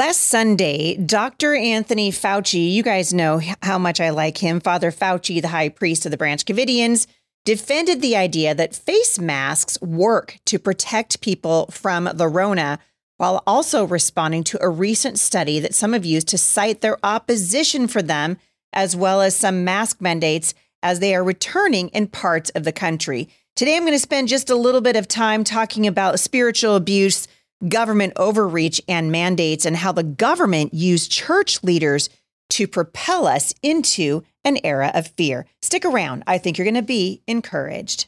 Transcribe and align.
Last 0.00 0.22
Sunday, 0.22 0.96
Dr. 0.96 1.54
Anthony 1.54 2.10
Fauci, 2.10 2.72
you 2.72 2.82
guys 2.82 3.12
know 3.12 3.38
how 3.60 3.78
much 3.78 4.00
I 4.00 4.08
like 4.08 4.38
him, 4.38 4.58
Father 4.58 4.90
Fauci, 4.90 5.42
the 5.42 5.48
high 5.48 5.68
priest 5.68 6.06
of 6.06 6.10
the 6.10 6.16
Branch 6.16 6.42
Covidians, 6.42 7.06
defended 7.44 8.00
the 8.00 8.16
idea 8.16 8.54
that 8.54 8.74
face 8.74 9.18
masks 9.18 9.78
work 9.82 10.38
to 10.46 10.58
protect 10.58 11.20
people 11.20 11.66
from 11.66 12.08
the 12.14 12.28
Rona, 12.28 12.78
while 13.18 13.42
also 13.46 13.84
responding 13.84 14.42
to 14.44 14.58
a 14.62 14.70
recent 14.70 15.18
study 15.18 15.60
that 15.60 15.74
some 15.74 15.92
have 15.92 16.06
used 16.06 16.28
to 16.28 16.38
cite 16.38 16.80
their 16.80 16.96
opposition 17.04 17.86
for 17.86 18.00
them, 18.00 18.38
as 18.72 18.96
well 18.96 19.20
as 19.20 19.36
some 19.36 19.64
mask 19.64 20.00
mandates 20.00 20.54
as 20.82 21.00
they 21.00 21.14
are 21.14 21.22
returning 21.22 21.88
in 21.88 22.06
parts 22.06 22.48
of 22.54 22.64
the 22.64 22.72
country. 22.72 23.28
Today, 23.54 23.76
I'm 23.76 23.82
going 23.82 23.92
to 23.92 23.98
spend 23.98 24.28
just 24.28 24.48
a 24.48 24.56
little 24.56 24.80
bit 24.80 24.96
of 24.96 25.06
time 25.06 25.44
talking 25.44 25.86
about 25.86 26.20
spiritual 26.20 26.74
abuse 26.74 27.28
government 27.68 28.14
overreach 28.16 28.80
and 28.88 29.12
mandates 29.12 29.66
and 29.66 29.76
how 29.76 29.92
the 29.92 30.02
government 30.02 30.72
used 30.72 31.10
church 31.10 31.62
leaders 31.62 32.08
to 32.48 32.66
propel 32.66 33.26
us 33.26 33.54
into 33.62 34.22
an 34.44 34.58
era 34.64 34.90
of 34.94 35.06
fear. 35.08 35.46
Stick 35.60 35.84
around. 35.84 36.24
I 36.26 36.38
think 36.38 36.56
you're 36.56 36.64
going 36.64 36.74
to 36.74 36.82
be 36.82 37.22
encouraged. 37.26 38.06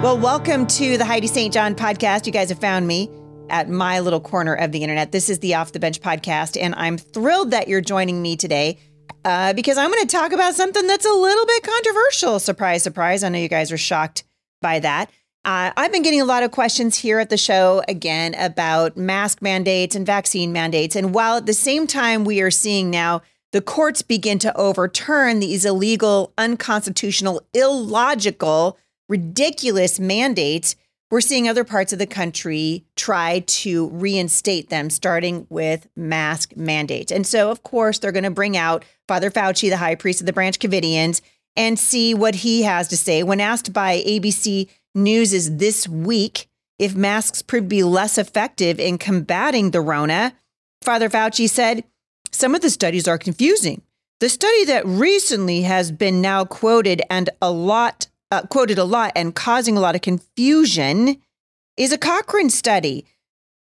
Well, 0.00 0.16
welcome 0.16 0.66
to 0.68 0.96
the 0.96 1.04
Heidi 1.04 1.26
St. 1.26 1.52
John 1.52 1.74
podcast. 1.74 2.24
You 2.24 2.32
guys 2.32 2.50
have 2.50 2.60
found 2.60 2.86
me 2.86 3.10
at 3.50 3.68
my 3.68 3.98
little 3.98 4.20
corner 4.20 4.54
of 4.54 4.70
the 4.70 4.82
internet. 4.82 5.10
This 5.10 5.28
is 5.28 5.40
the 5.40 5.56
Off 5.56 5.72
the 5.72 5.80
Bench 5.80 6.00
podcast, 6.00 6.56
and 6.60 6.74
I'm 6.76 6.98
thrilled 6.98 7.50
that 7.50 7.66
you're 7.66 7.80
joining 7.80 8.22
me 8.22 8.36
today 8.36 8.78
uh, 9.28 9.52
because 9.52 9.76
I'm 9.76 9.90
going 9.90 10.06
to 10.06 10.16
talk 10.16 10.32
about 10.32 10.54
something 10.54 10.86
that's 10.86 11.04
a 11.04 11.12
little 11.12 11.44
bit 11.44 11.62
controversial. 11.62 12.38
Surprise, 12.38 12.82
surprise. 12.82 13.22
I 13.22 13.28
know 13.28 13.38
you 13.38 13.48
guys 13.48 13.70
are 13.70 13.76
shocked 13.76 14.24
by 14.62 14.78
that. 14.78 15.10
Uh, 15.44 15.70
I've 15.76 15.92
been 15.92 16.02
getting 16.02 16.22
a 16.22 16.24
lot 16.24 16.42
of 16.42 16.50
questions 16.50 16.96
here 16.96 17.18
at 17.18 17.28
the 17.28 17.36
show 17.36 17.82
again 17.88 18.34
about 18.36 18.96
mask 18.96 19.42
mandates 19.42 19.94
and 19.94 20.06
vaccine 20.06 20.50
mandates. 20.50 20.96
And 20.96 21.14
while 21.14 21.36
at 21.36 21.44
the 21.44 21.52
same 21.52 21.86
time 21.86 22.24
we 22.24 22.40
are 22.40 22.50
seeing 22.50 22.88
now 22.88 23.20
the 23.52 23.60
courts 23.60 24.00
begin 24.00 24.38
to 24.38 24.56
overturn 24.56 25.40
these 25.40 25.66
illegal, 25.66 26.32
unconstitutional, 26.38 27.42
illogical, 27.52 28.78
ridiculous 29.10 30.00
mandates, 30.00 30.74
we're 31.10 31.20
seeing 31.20 31.48
other 31.48 31.64
parts 31.64 31.92
of 31.92 31.98
the 31.98 32.06
country 32.06 32.84
try 32.96 33.40
to 33.46 33.88
reinstate 33.88 34.68
them, 34.68 34.90
starting 34.90 35.46
with 35.48 35.88
mask 35.96 36.56
mandates. 36.56 37.10
And 37.10 37.26
so, 37.26 37.50
of 37.50 37.62
course, 37.62 37.98
they're 37.98 38.12
going 38.12 38.24
to 38.24 38.30
bring 38.30 38.56
out 38.56 38.84
Father 39.06 39.30
Fauci, 39.30 39.70
the 39.70 39.78
high 39.78 39.94
priest 39.94 40.20
of 40.20 40.26
the 40.26 40.32
Branch 40.32 40.58
Covidians, 40.58 41.20
and 41.56 41.78
see 41.78 42.14
what 42.14 42.36
he 42.36 42.62
has 42.62 42.88
to 42.88 42.96
say. 42.96 43.22
When 43.22 43.40
asked 43.40 43.72
by 43.72 44.02
ABC 44.06 44.68
News' 44.94 45.56
This 45.56 45.88
Week 45.88 46.48
if 46.78 46.94
masks 46.94 47.42
to 47.42 47.60
be 47.60 47.82
less 47.82 48.18
effective 48.18 48.78
in 48.78 48.98
combating 48.98 49.70
the 49.70 49.80
Rona, 49.80 50.34
Father 50.82 51.08
Fauci 51.08 51.48
said, 51.48 51.84
Some 52.30 52.54
of 52.54 52.60
the 52.60 52.70
studies 52.70 53.08
are 53.08 53.18
confusing. 53.18 53.82
The 54.20 54.28
study 54.28 54.64
that 54.64 54.86
recently 54.86 55.62
has 55.62 55.90
been 55.92 56.20
now 56.20 56.44
quoted 56.44 57.02
and 57.08 57.30
a 57.40 57.50
lot 57.50 58.07
uh, 58.30 58.42
quoted 58.42 58.78
a 58.78 58.84
lot 58.84 59.12
and 59.16 59.34
causing 59.34 59.76
a 59.76 59.80
lot 59.80 59.94
of 59.94 60.02
confusion 60.02 61.20
is 61.76 61.92
a 61.92 61.98
Cochrane 61.98 62.50
study, 62.50 63.06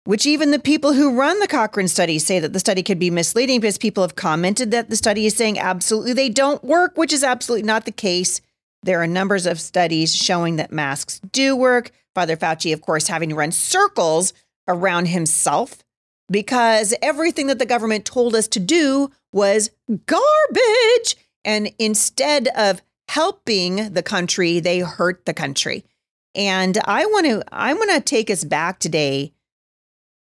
which 0.05 0.25
even 0.25 0.51
the 0.51 0.59
people 0.59 0.93
who 0.93 1.17
run 1.17 1.39
the 1.39 1.47
Cochrane 1.47 1.87
study 1.87 2.19
say 2.19 2.39
that 2.39 2.53
the 2.53 2.59
study 2.59 2.83
could 2.83 2.99
be 2.99 3.09
misleading 3.09 3.59
because 3.59 3.77
people 3.77 4.03
have 4.03 4.15
commented 4.15 4.71
that 4.71 4.89
the 4.89 4.95
study 4.95 5.25
is 5.25 5.35
saying 5.35 5.59
absolutely 5.59 6.13
they 6.13 6.29
don't 6.29 6.63
work, 6.63 6.97
which 6.97 7.13
is 7.13 7.23
absolutely 7.23 7.65
not 7.65 7.85
the 7.85 7.91
case. 7.91 8.41
There 8.83 9.01
are 9.01 9.07
numbers 9.07 9.45
of 9.45 9.59
studies 9.59 10.15
showing 10.15 10.57
that 10.57 10.71
masks 10.71 11.19
do 11.31 11.55
work. 11.55 11.91
Father 12.15 12.37
Fauci, 12.37 12.73
of 12.73 12.81
course, 12.81 13.07
having 13.07 13.29
to 13.29 13.35
run 13.35 13.51
circles 13.51 14.33
around 14.67 15.07
himself 15.07 15.83
because 16.29 16.93
everything 17.01 17.47
that 17.47 17.59
the 17.59 17.65
government 17.65 18.05
told 18.05 18.35
us 18.35 18.47
to 18.49 18.59
do 18.59 19.11
was 19.31 19.69
garbage. 20.05 21.15
And 21.45 21.71
instead 21.79 22.47
of 22.49 22.81
helping 23.09 23.93
the 23.93 24.03
country, 24.03 24.59
they 24.59 24.79
hurt 24.79 25.25
the 25.25 25.33
country. 25.33 25.85
And 26.35 26.77
I 26.85 27.05
want 27.05 27.25
to 27.25 27.43
I 27.51 27.73
want 27.73 27.91
to 27.91 28.01
take 28.01 28.29
us 28.29 28.43
back 28.43 28.79
today 28.79 29.33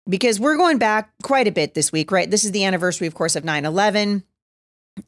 because 0.07 0.39
we're 0.39 0.57
going 0.57 0.77
back 0.77 1.11
quite 1.23 1.47
a 1.47 1.51
bit 1.51 1.73
this 1.73 1.91
week, 1.91 2.11
right? 2.11 2.29
This 2.29 2.43
is 2.43 2.51
the 2.51 2.65
anniversary 2.65 3.07
of 3.07 3.15
course 3.15 3.35
of 3.35 3.43
9/11. 3.43 4.23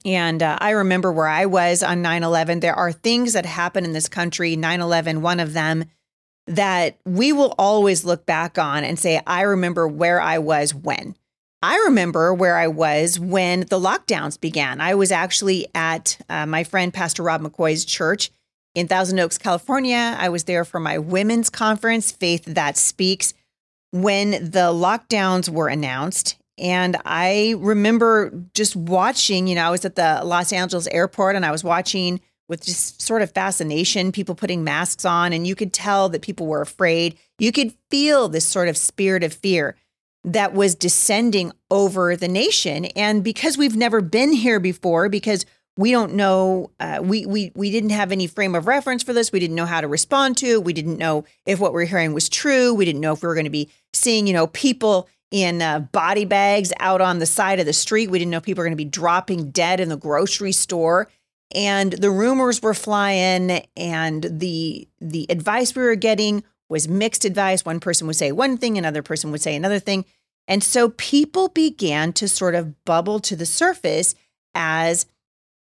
And 0.04 0.42
uh, 0.42 0.58
I 0.60 0.72
remember 0.72 1.12
where 1.12 1.28
I 1.28 1.46
was 1.46 1.84
on 1.84 2.02
9 2.02 2.24
11. 2.24 2.60
There 2.60 2.74
are 2.74 2.92
things 2.92 3.34
that 3.34 3.46
happen 3.46 3.86
in 3.86 3.94
this 3.94 4.10
country, 4.10 4.56
9 4.56 4.82
11, 4.82 5.22
one 5.22 5.40
of 5.40 5.54
them, 5.54 5.86
that 6.48 6.98
we 7.06 7.34
will 7.34 7.54
always 7.58 8.06
look 8.06 8.26
back 8.26 8.58
on 8.58 8.84
and 8.84 8.98
say, 8.98 9.22
I 9.28 9.42
remember 9.42 9.88
where 9.88 10.22
I 10.22 10.38
was 10.38 10.74
when. 10.74 11.16
I 11.66 11.78
remember 11.86 12.32
where 12.32 12.58
I 12.58 12.68
was 12.68 13.20
when 13.20 13.62
the 13.62 13.80
lockdowns 13.80 14.40
began. 14.40 14.80
I 14.80 14.94
was 14.94 15.12
actually 15.12 15.66
at 15.74 16.16
uh, 16.30 16.46
my 16.46 16.64
friend 16.64 16.94
Pastor 16.94 17.24
Rob 17.24 17.42
McCoy's 17.42 17.86
church 17.86 18.30
in 18.76 18.88
Thousand 18.88 19.18
Oaks, 19.18 19.40
California. 19.40 20.16
I 20.16 20.30
was 20.30 20.44
there 20.44 20.64
for 20.64 20.80
my 20.80 21.00
women's 21.00 21.50
conference, 21.50 22.12
Faith 22.12 22.46
That 22.46 22.78
Speaks, 22.78 23.34
when 23.90 24.30
the 24.30 24.72
lockdowns 24.72 25.50
were 25.50 25.68
announced. 25.68 26.38
And 26.60 26.98
I 27.04 27.56
remember 27.58 28.32
just 28.54 28.76
watching, 28.76 29.48
you 29.48 29.56
know, 29.56 29.66
I 29.66 29.72
was 29.72 29.86
at 29.86 29.96
the 29.96 30.22
Los 30.24 30.54
Angeles 30.54 30.86
airport 30.92 31.36
and 31.36 31.48
I 31.48 31.52
was 31.52 31.64
watching 31.64 32.22
with 32.48 32.64
just 32.64 33.02
sort 33.02 33.24
of 33.24 33.32
fascination 33.32 34.12
people 34.12 34.36
putting 34.36 34.64
masks 34.64 35.04
on, 35.04 35.34
and 35.34 35.48
you 35.48 35.56
could 35.56 35.74
tell 35.74 36.10
that 36.10 36.22
people 36.22 36.46
were 36.46 36.62
afraid. 36.62 37.18
You 37.40 37.52
could 37.52 37.74
feel 37.90 38.30
this 38.30 38.48
sort 38.48 38.68
of 38.68 38.78
spirit 38.78 39.24
of 39.24 39.34
fear 39.34 39.76
that 40.26 40.54
was 40.54 40.76
descending 40.76 41.52
over 41.70 42.16
the 42.16 42.28
nation. 42.28 42.86
And 42.86 43.24
because 43.24 43.58
we've 43.58 43.76
never 43.76 44.02
been 44.02 44.34
here 44.34 44.60
before, 44.60 45.08
because 45.08 45.46
we 45.78 45.92
don't 45.92 46.14
know, 46.14 46.72
uh, 46.80 47.00
we 47.04 47.26
we 47.26 47.52
we 47.56 47.70
didn't 47.70 47.92
have 47.92 48.12
any 48.12 48.28
frame 48.28 48.56
of 48.56 48.66
reference 48.66 49.04
for 49.04 49.14
this. 49.14 49.32
We 49.32 49.40
didn't 49.40 49.56
know 49.56 49.66
how 49.66 49.82
to 49.82 49.88
respond 49.88 50.38
to. 50.38 50.60
We 50.60 50.74
didn't 50.74 50.98
know 50.98 51.26
if 51.46 51.60
what 51.60 51.74
we 51.74 51.84
are 51.84 51.86
hearing 51.86 52.14
was 52.14 52.30
true. 52.30 52.74
We 52.74 52.86
didn't 52.86 53.02
know 53.02 53.14
if 53.14 53.22
we 53.22 53.28
were 53.28 53.36
going 53.36 53.46
to 53.46 53.50
be 53.52 53.70
seeing, 53.94 54.26
you 54.26 54.34
know, 54.34 54.48
people 54.48 55.08
in 55.32 55.62
uh, 55.62 55.80
body 55.80 56.26
bags 56.26 56.72
out 56.80 57.02
on 57.02 57.20
the 57.20 57.26
side 57.26 57.60
of 57.60 57.66
the 57.66 57.74
street. 57.74 58.10
We 58.10 58.20
didn't 58.20 58.32
know 58.32 58.42
people 58.42 58.62
were 58.62 58.66
going 58.66 58.78
to 58.78 58.84
be 58.84 58.86
dropping 58.86 59.52
dead 59.52 59.80
in 59.80 59.90
the 59.90 59.98
grocery 59.98 60.54
store. 60.54 61.10
And 61.54 61.94
the 61.94 62.10
rumors 62.10 62.62
were 62.62 62.74
flying, 62.74 63.64
and 63.78 64.24
the 64.24 64.88
the 65.00 65.28
advice 65.30 65.76
we 65.76 65.84
were 65.84 65.96
getting 65.96 66.44
was 66.70 66.88
mixed 66.88 67.26
advice. 67.26 67.66
One 67.66 67.80
person 67.80 68.08
would 68.08 68.16
say 68.16 68.32
one 68.32 68.58
thing, 68.58 68.78
another 68.78 69.04
person 69.04 69.32
would 69.32 69.42
say 69.42 69.56
another 69.56 69.80
thing. 69.80 70.06
And 70.48 70.64
so 70.64 70.90
people 70.90 71.50
began 71.50 72.14
to 72.14 72.28
sort 72.28 72.56
of 72.56 72.84
bubble 72.86 73.20
to 73.22 73.36
the 73.36 73.46
surface 73.46 74.16
as 74.54 75.06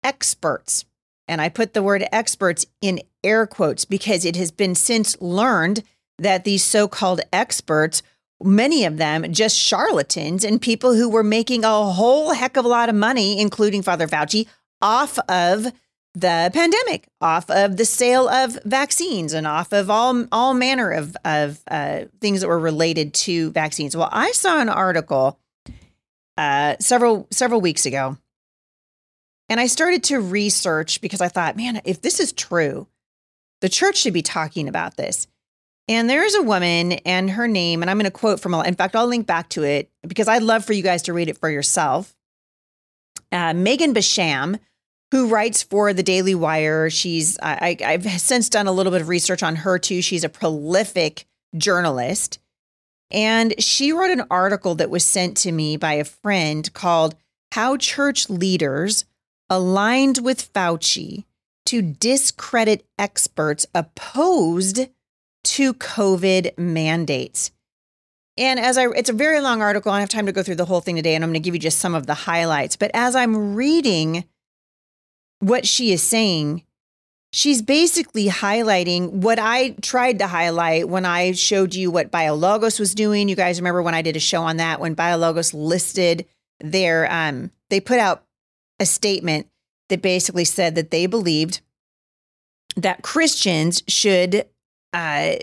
experts. 0.02 0.84
And 1.26 1.40
I 1.40 1.48
put 1.48 1.72
the 1.72 1.82
word 1.82 2.04
experts 2.12 2.66
in 2.82 3.00
air 3.22 3.46
quotes 3.46 3.84
because 3.84 4.24
it 4.24 4.36
has 4.36 4.50
been 4.50 4.74
since 4.74 5.20
learned 5.20 5.82
that 6.18 6.44
these 6.44 6.62
so 6.62 6.86
called 6.86 7.22
experts, 7.32 8.02
many 8.42 8.84
of 8.84 8.98
them 8.98 9.32
just 9.32 9.56
charlatans 9.56 10.44
and 10.44 10.60
people 10.60 10.94
who 10.94 11.08
were 11.08 11.22
making 11.22 11.64
a 11.64 11.84
whole 11.84 12.34
heck 12.34 12.56
of 12.56 12.64
a 12.64 12.68
lot 12.68 12.90
of 12.90 12.94
money, 12.94 13.40
including 13.40 13.82
Father 13.82 14.06
Fauci, 14.06 14.46
off 14.82 15.18
of 15.28 15.72
the 16.14 16.50
pandemic, 16.54 17.08
off 17.20 17.50
of 17.50 17.76
the 17.76 17.84
sale 17.84 18.28
of 18.28 18.58
vaccines, 18.64 19.32
and 19.32 19.46
off 19.46 19.72
of 19.72 19.90
all 19.90 20.26
all 20.30 20.54
manner 20.54 20.90
of 20.90 21.16
of 21.24 21.60
uh, 21.68 22.04
things 22.20 22.40
that 22.40 22.48
were 22.48 22.58
related 22.58 23.12
to 23.14 23.50
vaccines. 23.50 23.96
Well, 23.96 24.08
I 24.12 24.30
saw 24.32 24.60
an 24.60 24.68
article 24.68 25.38
uh, 26.36 26.76
several 26.78 27.26
several 27.30 27.60
weeks 27.60 27.84
ago, 27.84 28.16
and 29.48 29.58
I 29.58 29.66
started 29.66 30.04
to 30.04 30.20
research 30.20 31.00
because 31.00 31.20
I 31.20 31.28
thought, 31.28 31.56
man, 31.56 31.80
if 31.84 32.00
this 32.00 32.20
is 32.20 32.32
true, 32.32 32.86
the 33.60 33.68
church 33.68 33.96
should 33.96 34.14
be 34.14 34.22
talking 34.22 34.68
about 34.68 34.96
this. 34.96 35.26
And 35.86 36.08
there's 36.08 36.34
a 36.34 36.42
woman 36.42 36.92
and 36.92 37.30
her 37.30 37.46
name, 37.46 37.82
and 37.82 37.90
I'm 37.90 37.98
going 37.98 38.04
to 38.04 38.10
quote 38.10 38.40
from, 38.40 38.54
a 38.54 38.62
in 38.62 38.74
fact, 38.74 38.96
I'll 38.96 39.06
link 39.06 39.26
back 39.26 39.50
to 39.50 39.64
it 39.64 39.90
because 40.06 40.28
I'd 40.28 40.42
love 40.42 40.64
for 40.64 40.72
you 40.72 40.82
guys 40.82 41.02
to 41.02 41.12
read 41.12 41.28
it 41.28 41.36
for 41.36 41.50
yourself. 41.50 42.14
Uh, 43.30 43.52
Megan 43.52 43.92
Basham 43.92 44.58
who 45.14 45.28
writes 45.28 45.62
for 45.62 45.92
the 45.92 46.02
Daily 46.02 46.34
Wire. 46.34 46.90
She's 46.90 47.38
I, 47.40 47.76
I've 47.86 48.04
since 48.20 48.48
done 48.48 48.66
a 48.66 48.72
little 48.72 48.90
bit 48.90 49.00
of 49.00 49.06
research 49.06 49.44
on 49.44 49.54
her 49.54 49.78
too. 49.78 50.02
She's 50.02 50.24
a 50.24 50.28
prolific 50.28 51.24
journalist. 51.56 52.40
And 53.12 53.54
she 53.62 53.92
wrote 53.92 54.10
an 54.10 54.26
article 54.28 54.74
that 54.74 54.90
was 54.90 55.04
sent 55.04 55.36
to 55.36 55.52
me 55.52 55.76
by 55.76 55.92
a 55.92 56.04
friend 56.04 56.72
called 56.74 57.14
How 57.52 57.76
Church 57.76 58.28
Leaders 58.28 59.04
Aligned 59.48 60.18
with 60.18 60.52
Fauci 60.52 61.22
to 61.66 61.80
Discredit 61.80 62.84
Experts 62.98 63.66
Opposed 63.72 64.88
to 65.44 65.74
COVID 65.74 66.58
Mandates. 66.58 67.52
And 68.36 68.58
as 68.58 68.76
I, 68.76 68.88
it's 68.88 69.10
a 69.10 69.12
very 69.12 69.40
long 69.40 69.62
article. 69.62 69.92
I 69.92 69.94
don't 69.94 70.00
have 70.00 70.08
time 70.08 70.26
to 70.26 70.32
go 70.32 70.42
through 70.42 70.56
the 70.56 70.64
whole 70.64 70.80
thing 70.80 70.96
today, 70.96 71.14
and 71.14 71.22
I'm 71.22 71.30
going 71.30 71.40
to 71.40 71.46
give 71.46 71.54
you 71.54 71.60
just 71.60 71.78
some 71.78 71.94
of 71.94 72.08
the 72.08 72.14
highlights. 72.14 72.74
But 72.74 72.90
as 72.94 73.14
I'm 73.14 73.54
reading 73.54 74.24
what 75.44 75.66
she 75.66 75.92
is 75.92 76.02
saying, 76.02 76.64
she's 77.32 77.62
basically 77.62 78.28
highlighting 78.28 79.10
what 79.10 79.38
I 79.38 79.70
tried 79.82 80.18
to 80.20 80.26
highlight 80.26 80.88
when 80.88 81.04
I 81.04 81.32
showed 81.32 81.74
you 81.74 81.90
what 81.90 82.10
BioLogos 82.10 82.78
was 82.78 82.94
doing. 82.94 83.28
You 83.28 83.36
guys 83.36 83.60
remember 83.60 83.82
when 83.82 83.94
I 83.94 84.02
did 84.02 84.16
a 84.16 84.20
show 84.20 84.42
on 84.42 84.56
that 84.58 84.80
when 84.80 84.96
BioLogos 84.96 85.52
listed 85.52 86.26
their 86.60 87.10
um 87.12 87.50
they 87.68 87.80
put 87.80 87.98
out 87.98 88.24
a 88.78 88.86
statement 88.86 89.48
that 89.88 90.00
basically 90.00 90.44
said 90.44 90.76
that 90.76 90.90
they 90.90 91.06
believed 91.06 91.60
that 92.76 93.02
Christians 93.02 93.82
should 93.88 94.46
uh 94.92 95.34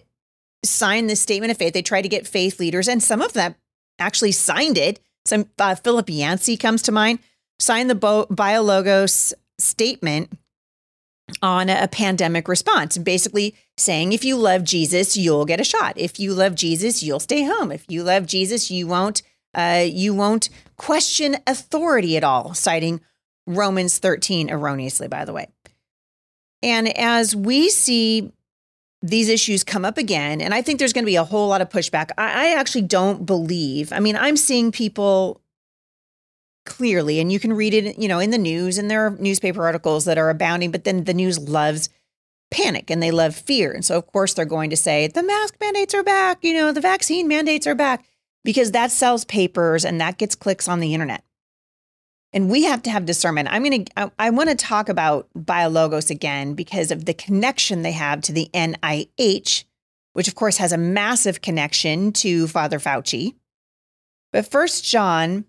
sign 0.64 1.08
this 1.08 1.22
statement 1.22 1.52
of 1.52 1.58
faith. 1.58 1.74
They 1.74 1.82
tried 1.82 2.04
to 2.04 2.10
get 2.10 2.28
faith 2.28 2.60
leaders 2.60 2.88
and 2.88 3.04
some 3.04 3.22
of 3.22 3.34
them 3.34 3.56
actually 4.00 4.32
signed 4.32 4.78
it. 4.78 5.00
Some 5.26 5.48
uh, 5.60 5.76
Philip 5.76 6.10
Yancey 6.10 6.58
comes 6.58 6.82
to 6.84 6.92
mind, 6.92 7.20
signed 7.60 7.90
the 7.90 7.96
Bo- 7.96 8.26
BioLogos 8.28 9.34
statement 9.62 10.32
on 11.42 11.70
a 11.70 11.88
pandemic 11.88 12.48
response, 12.48 12.98
basically 12.98 13.56
saying 13.78 14.14
if 14.14 14.26
you 14.26 14.36
love 14.36 14.64
Jesus, 14.64 15.16
you'll 15.16 15.46
get 15.46 15.62
a 15.62 15.64
shot. 15.64 15.94
If 15.96 16.20
you 16.20 16.34
love 16.34 16.56
Jesus, 16.56 17.02
you'll 17.02 17.20
stay 17.20 17.44
home. 17.44 17.72
If 17.72 17.86
you 17.90 18.04
love 18.04 18.26
Jesus, 18.26 18.70
you 18.70 18.88
won't 18.88 19.22
uh, 19.54 19.86
you 19.86 20.14
won't 20.14 20.50
question 20.78 21.38
authority 21.46 22.16
at 22.16 22.24
all, 22.24 22.54
citing 22.54 23.02
Romans 23.46 23.98
13 23.98 24.50
erroneously, 24.50 25.10
by 25.10 25.26
the 25.26 25.34
way. 25.34 25.48
And 26.64 26.96
as 26.98 27.36
we 27.36 27.70
see 27.70 28.32
these 29.02 29.30
issues 29.30 29.64
come 29.64 29.84
up 29.84 29.98
again, 29.98 30.42
and 30.42 30.54
I 30.54 30.62
think 30.62 30.80
there's 30.80 30.94
going 30.94 31.04
to 31.04 31.10
be 31.12 31.16
a 31.16 31.24
whole 31.24 31.50
lot 31.50 31.62
of 31.62 31.70
pushback. 31.70 32.12
I, 32.18 32.48
I 32.50 32.54
actually 32.54 32.84
don't 32.84 33.26
believe. 33.26 33.92
I 33.92 34.00
mean, 34.00 34.16
I'm 34.16 34.38
seeing 34.38 34.72
people 34.72 35.41
clearly 36.66 37.20
and 37.20 37.32
you 37.32 37.40
can 37.40 37.54
read 37.54 37.74
it 37.74 37.98
you 37.98 38.08
know 38.08 38.20
in 38.20 38.30
the 38.30 38.38
news 38.38 38.78
and 38.78 38.90
there 38.90 39.06
are 39.06 39.12
newspaper 39.12 39.66
articles 39.66 40.06
that 40.06 40.18
are 40.18 40.30
abounding 40.30 40.72
but 40.72 40.84
then 40.84 41.06
the 41.06 41.14
news 41.14 41.40
loves 41.40 41.90
panic 42.52 42.92
and 42.92 43.02
they 43.02 43.10
love 43.10 43.36
fear. 43.36 43.72
And 43.72 43.84
so 43.84 43.98
of 43.98 44.06
course 44.06 44.34
they're 44.34 44.46
going 44.46 44.70
to 44.70 44.78
say 44.78 45.08
the 45.08 45.24
mask 45.24 45.56
mandates 45.60 45.96
are 45.96 46.04
back 46.04 46.44
you 46.44 46.54
know 46.54 46.72
the 46.72 46.82
vaccine 46.82 47.28
mandates 47.28 47.66
are 47.66 47.74
back 47.74 48.06
because 48.44 48.72
that 48.72 48.92
sells 48.92 49.26
papers 49.26 49.86
and 49.86 50.00
that 50.00 50.18
gets 50.18 50.36
clicks 50.36 50.68
on 50.68 50.80
the 50.80 50.94
internet. 50.94 51.24
And 52.34 52.50
we 52.50 52.64
have 52.64 52.82
to 52.84 52.90
have 52.90 53.06
discernment. 53.06 53.50
I'm 53.52 53.64
going 53.64 53.86
to 53.86 53.92
i, 54.00 54.12
I 54.20 54.30
want 54.30 54.50
to 54.50 54.56
talk 54.56 54.90
about 54.90 55.28
biologos 55.36 56.12
again 56.12 56.54
because 56.54 56.92
of 56.92 57.06
the 57.06 57.14
connection 57.14 57.82
they 57.82 57.94
have 57.94 58.22
to 58.22 58.34
the 58.34 58.50
nih 58.54 59.66
which 60.14 60.28
of 60.28 60.36
course 60.36 60.58
has 60.58 60.74
a 60.74 60.78
massive 60.78 61.42
connection 61.42 62.12
to 62.12 62.48
father 62.48 62.80
fauci. 62.80 63.34
But 64.34 64.46
first 64.46 64.84
john 64.84 65.46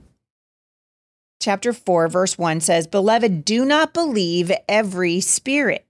chapter 1.43 1.73
4, 1.73 2.09
verse 2.09 2.39
1 2.39 2.61
says, 2.61 2.87
Beloved, 2.87 3.45
do 3.45 3.65
not 3.65 3.93
believe 3.93 4.53
every 4.69 5.21
spirit, 5.21 5.87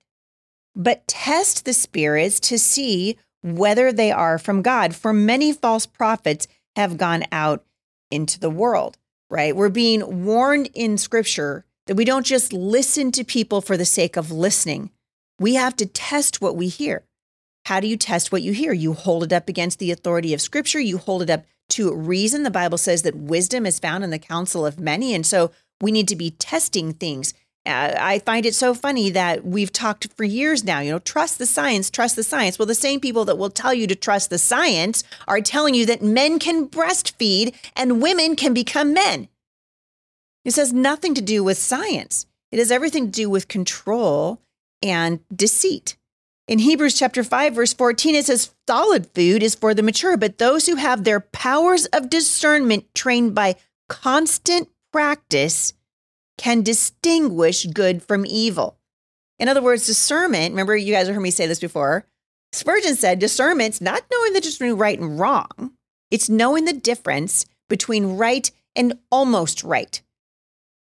but 0.75 1.07
test 1.07 1.65
the 1.65 1.73
spirits 1.73 2.41
to 2.41 2.59
see 2.59 3.19
whether 3.43 3.93
they 3.93 4.11
are 4.11 4.39
from 4.39 4.63
God. 4.63 4.95
For 4.95 5.13
many 5.13 5.53
false 5.53 5.87
prophets 5.87 6.49
have 6.77 6.97
gone 6.97 7.25
out 7.31 7.65
into 8.11 8.41
the 8.41 8.51
world, 8.51 8.97
right? 9.31 9.55
We're 9.55 9.69
being 9.69 10.25
warned 10.25 10.71
in 10.75 10.99
scripture 10.99 11.65
that 11.87 11.97
we 11.97 12.05
don't 12.05 12.27
just 12.27 12.53
listen 12.53 13.13
to 13.13 13.25
people 13.25 13.61
for 13.61 13.77
the 13.77 13.85
sake 13.85 14.17
of 14.17 14.31
listening. 14.31 14.91
We 15.39 15.55
have 15.55 15.77
to 15.77 15.87
test 15.87 16.41
what 16.41 16.57
we 16.57 16.69
hear. 16.69 17.05
How 17.67 17.81
do 17.81 17.87
you 17.87 17.97
test 17.97 18.33
what 18.33 18.43
you 18.43 18.53
hear? 18.53 18.73
You 18.73 18.93
hold 18.93 19.25
it 19.25 19.33
up 19.33 19.49
against 19.49 19.79
the 19.79 19.91
authority 19.91 20.35
of 20.35 20.41
scripture, 20.41 20.81
you 20.81 20.99
hold 20.99 21.23
it 21.23 21.31
up 21.31 21.45
to 21.71 21.95
reason. 21.95 22.43
The 22.43 22.51
Bible 22.51 22.79
says 22.79 23.03
that 23.03 23.15
wisdom 23.15 23.67
is 23.67 23.79
found 23.79 24.05
in 24.05 24.11
the 24.11 24.19
counsel 24.19 24.67
of 24.67 24.81
many. 24.81 25.15
And 25.15 25.27
so 25.27 25.51
we 25.81 25.93
need 25.93 26.09
to 26.09 26.17
be 26.17 26.31
testing 26.33 26.93
things. 26.93 27.35
Uh, 27.65 27.95
I 27.97 28.19
find 28.19 28.45
it 28.45 28.55
so 28.55 28.75
funny 28.75 29.11
that 29.11 29.45
we've 29.45 29.73
talked 29.73 30.13
for 30.15 30.25
years 30.25 30.65
now, 30.65 30.81
you 30.81 30.91
know, 30.91 30.99
trust 30.99 31.39
the 31.39 31.47
science, 31.47 31.91
trust 31.91 32.17
the 32.17 32.25
science. 32.25 32.59
Well, 32.59 32.67
the 32.67 32.75
same 32.75 32.99
people 32.99 33.25
that 33.27 33.39
will 33.39 33.51
tell 33.51 33.73
you 33.73 33.87
to 33.87 33.95
trust 33.95 34.31
the 34.31 34.39
science 34.39 35.05
are 35.29 35.41
telling 35.41 35.75
you 35.75 35.87
that 35.87 36.03
men 36.03 36.41
can 36.41 36.69
breastfeed 36.69 37.55
and 37.77 38.03
women 38.03 38.35
can 38.35 38.53
become 38.53 38.93
men. 38.93 39.29
This 40.45 40.57
has 40.57 40.73
nothing 40.73 41.15
to 41.15 41.23
do 41.23 41.45
with 41.45 41.57
science, 41.57 42.27
it 42.51 42.59
has 42.59 42.73
everything 42.73 43.07
to 43.07 43.13
do 43.13 43.31
with 43.31 43.49
control 43.49 44.41
and 44.83 45.21
deceit. 45.35 45.97
In 46.49 46.59
Hebrews 46.59 46.99
chapter 46.99 47.23
5 47.23 47.55
verse 47.55 47.73
14 47.73 48.15
it 48.17 48.27
says 48.27 48.51
solid 48.69 49.07
food 49.15 49.43
is 49.43 49.55
for 49.55 49.75
the 49.75 49.83
mature 49.83 50.17
but 50.17 50.39
those 50.39 50.67
who 50.67 50.77
have 50.77 51.05
their 51.05 51.21
powers 51.21 51.87
of 51.87 52.11
discernment 52.11 52.93
trained 52.95 53.35
by 53.35 53.57
constant 53.89 54.69
practice 54.93 55.73
can 56.39 56.63
distinguish 56.63 57.67
good 57.67 58.03
from 58.03 58.27
evil. 58.27 58.79
In 59.39 59.49
other 59.49 59.63
words, 59.63 59.87
discernment, 59.87 60.53
remember 60.53 60.77
you 60.77 60.93
guys 60.93 61.07
have 61.07 61.15
heard 61.15 61.23
me 61.23 61.31
say 61.31 61.47
this 61.47 61.61
before. 61.61 62.07
Spurgeon 62.53 62.97
said 62.97 63.19
discernment's 63.19 63.81
not 63.81 64.03
knowing 64.13 64.33
the 64.33 64.41
difference 64.41 64.59
between 64.59 64.79
right 64.79 64.99
and 64.99 65.19
wrong. 65.19 65.73
It's 66.11 66.29
knowing 66.29 66.65
the 66.65 66.73
difference 66.73 67.47
between 67.69 68.17
right 68.17 68.51
and 68.77 68.99
almost 69.11 69.63
right. 69.65 70.03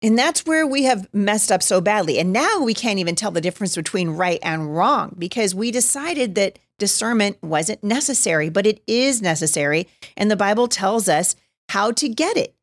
And 0.02 0.18
that's 0.18 0.46
where 0.46 0.66
we 0.66 0.84
have 0.84 1.14
messed 1.14 1.52
up 1.52 1.62
so 1.62 1.82
badly. 1.82 2.20
And 2.20 2.32
now 2.32 2.62
we 2.62 2.74
can't 2.74 3.00
even 3.00 3.16
tell 3.16 3.32
the 3.32 3.42
difference 3.42 3.76
between 3.76 4.12
right 4.12 4.40
and 4.42 4.76
wrong 4.76 5.16
because 5.18 5.54
we 5.54 5.72
decided 5.72 6.36
that 6.36 6.58
discernment 6.78 7.38
wasn't 7.44 7.84
necessary, 7.84 8.50
but 8.50 8.66
it 8.66 8.82
is 8.88 9.22
necessary. 9.22 9.88
And 10.16 10.32
the 10.32 10.38
Bible 10.38 10.68
tells 10.68 11.10
us 11.10 11.36
how 11.68 11.92
to 11.92 12.08
get 12.08 12.38
it. 12.38 12.56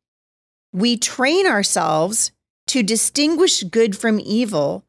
We 0.73 0.97
train 0.97 1.45
ourselves 1.45 2.31
to 2.67 2.83
distinguish 2.83 3.63
good 3.63 3.95
from 3.95 4.19
evil 4.19 4.83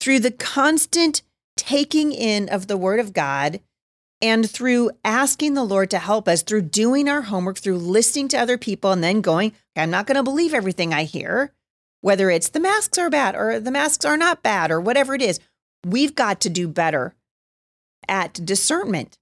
through 0.00 0.20
the 0.20 0.30
constant 0.30 1.22
taking 1.56 2.12
in 2.12 2.48
of 2.48 2.68
the 2.68 2.76
Word 2.76 3.00
of 3.00 3.12
God 3.12 3.60
and 4.22 4.48
through 4.48 4.90
asking 5.04 5.54
the 5.54 5.64
Lord 5.64 5.90
to 5.90 5.98
help 5.98 6.28
us, 6.28 6.42
through 6.42 6.62
doing 6.62 7.08
our 7.08 7.22
homework, 7.22 7.58
through 7.58 7.78
listening 7.78 8.28
to 8.28 8.38
other 8.38 8.56
people, 8.56 8.92
and 8.92 9.02
then 9.02 9.20
going, 9.20 9.52
I'm 9.76 9.90
not 9.90 10.06
going 10.06 10.16
to 10.16 10.22
believe 10.22 10.54
everything 10.54 10.94
I 10.94 11.04
hear 11.04 11.52
whether 12.00 12.30
it's 12.30 12.48
the 12.48 12.60
masks 12.60 12.98
are 12.98 13.10
bad 13.10 13.34
or 13.34 13.58
the 13.60 13.70
masks 13.70 14.04
are 14.04 14.16
not 14.16 14.42
bad 14.42 14.70
or 14.70 14.80
whatever 14.80 15.14
it 15.14 15.22
is, 15.22 15.40
we've 15.84 16.14
got 16.14 16.40
to 16.40 16.50
do 16.50 16.68
better 16.68 17.14
at 18.08 18.34
discernment. 18.44 19.18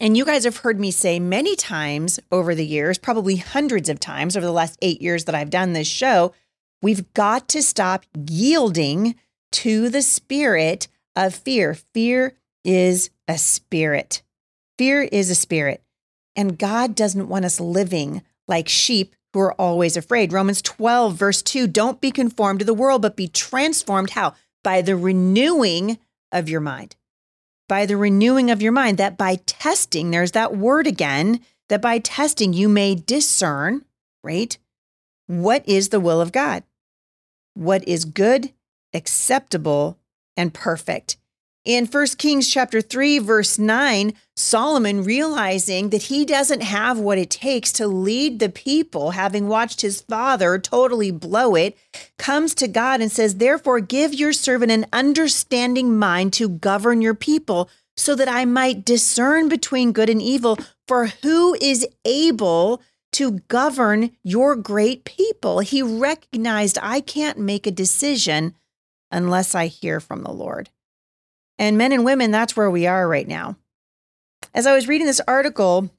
And 0.00 0.16
you 0.16 0.24
guys 0.24 0.44
have 0.44 0.58
heard 0.58 0.80
me 0.80 0.90
say 0.90 1.20
many 1.20 1.54
times 1.54 2.18
over 2.30 2.54
the 2.54 2.66
years, 2.66 2.98
probably 2.98 3.36
hundreds 3.36 3.88
of 3.88 4.00
times 4.00 4.36
over 4.36 4.46
the 4.46 4.52
last 4.52 4.78
eight 4.80 5.02
years 5.02 5.26
that 5.26 5.34
I've 5.34 5.50
done 5.50 5.72
this 5.72 5.86
show, 5.86 6.32
we've 6.80 7.12
got 7.12 7.48
to 7.48 7.62
stop 7.62 8.04
yielding 8.28 9.14
to 9.52 9.90
the 9.90 10.02
spirit 10.02 10.88
of 11.14 11.34
fear. 11.34 11.74
Fear 11.74 12.34
is 12.64 13.10
a 13.28 13.36
spirit. 13.36 14.22
Fear 14.78 15.02
is 15.02 15.30
a 15.30 15.34
spirit. 15.34 15.82
And 16.34 16.58
God 16.58 16.94
doesn't 16.94 17.28
want 17.28 17.44
us 17.44 17.60
living 17.60 18.22
like 18.48 18.68
sheep 18.68 19.14
who 19.32 19.40
are 19.40 19.52
always 19.54 19.96
afraid. 19.96 20.32
Romans 20.32 20.62
12, 20.62 21.14
verse 21.14 21.42
2 21.42 21.66
don't 21.66 22.00
be 22.00 22.10
conformed 22.10 22.58
to 22.60 22.64
the 22.64 22.74
world, 22.74 23.02
but 23.02 23.16
be 23.16 23.28
transformed. 23.28 24.10
How? 24.10 24.34
By 24.62 24.82
the 24.82 24.96
renewing 24.96 25.98
of 26.30 26.48
your 26.48 26.60
mind. 26.60 26.96
By 27.68 27.86
the 27.86 27.96
renewing 27.96 28.50
of 28.50 28.60
your 28.60 28.72
mind, 28.72 28.98
that 28.98 29.16
by 29.16 29.36
testing, 29.46 30.10
there's 30.10 30.32
that 30.32 30.56
word 30.56 30.86
again, 30.86 31.40
that 31.68 31.80
by 31.80 31.98
testing 31.98 32.52
you 32.52 32.68
may 32.68 32.94
discern, 32.94 33.84
right? 34.22 34.56
What 35.26 35.66
is 35.66 35.88
the 35.88 36.00
will 36.00 36.20
of 36.20 36.32
God? 36.32 36.64
What 37.54 37.86
is 37.88 38.04
good, 38.04 38.52
acceptable, 38.92 39.98
and 40.36 40.52
perfect? 40.52 41.16
In 41.64 41.86
1 41.86 42.06
Kings 42.18 42.48
chapter 42.48 42.80
3 42.80 43.20
verse 43.20 43.56
9, 43.56 44.14
Solomon 44.34 45.04
realizing 45.04 45.90
that 45.90 46.04
he 46.04 46.24
doesn't 46.24 46.62
have 46.62 46.98
what 46.98 47.18
it 47.18 47.30
takes 47.30 47.70
to 47.74 47.86
lead 47.86 48.40
the 48.40 48.48
people, 48.48 49.12
having 49.12 49.46
watched 49.46 49.80
his 49.80 50.00
father 50.00 50.58
totally 50.58 51.12
blow 51.12 51.54
it, 51.54 51.78
comes 52.18 52.56
to 52.56 52.66
God 52.66 53.00
and 53.00 53.12
says, 53.12 53.36
"Therefore 53.36 53.78
give 53.78 54.12
your 54.12 54.32
servant 54.32 54.72
an 54.72 54.86
understanding 54.92 55.96
mind 55.96 56.32
to 56.32 56.48
govern 56.48 57.00
your 57.00 57.14
people, 57.14 57.70
so 57.96 58.16
that 58.16 58.28
I 58.28 58.44
might 58.44 58.84
discern 58.84 59.48
between 59.48 59.92
good 59.92 60.10
and 60.10 60.20
evil, 60.20 60.58
for 60.88 61.12
who 61.22 61.56
is 61.60 61.86
able 62.04 62.82
to 63.12 63.38
govern 63.46 64.10
your 64.24 64.56
great 64.56 65.04
people?" 65.04 65.60
He 65.60 65.80
recognized 65.80 66.76
I 66.82 67.00
can't 67.00 67.38
make 67.38 67.68
a 67.68 67.70
decision 67.70 68.54
unless 69.12 69.54
I 69.54 69.68
hear 69.68 70.00
from 70.00 70.24
the 70.24 70.32
Lord. 70.32 70.70
And 71.62 71.78
men 71.78 71.92
and 71.92 72.04
women, 72.04 72.32
that's 72.32 72.56
where 72.56 72.72
we 72.72 72.88
are 72.88 73.06
right 73.06 73.28
now. 73.28 73.54
As 74.52 74.66
I 74.66 74.74
was 74.74 74.88
reading 74.88 75.06
this 75.06 75.20
article, 75.28 75.90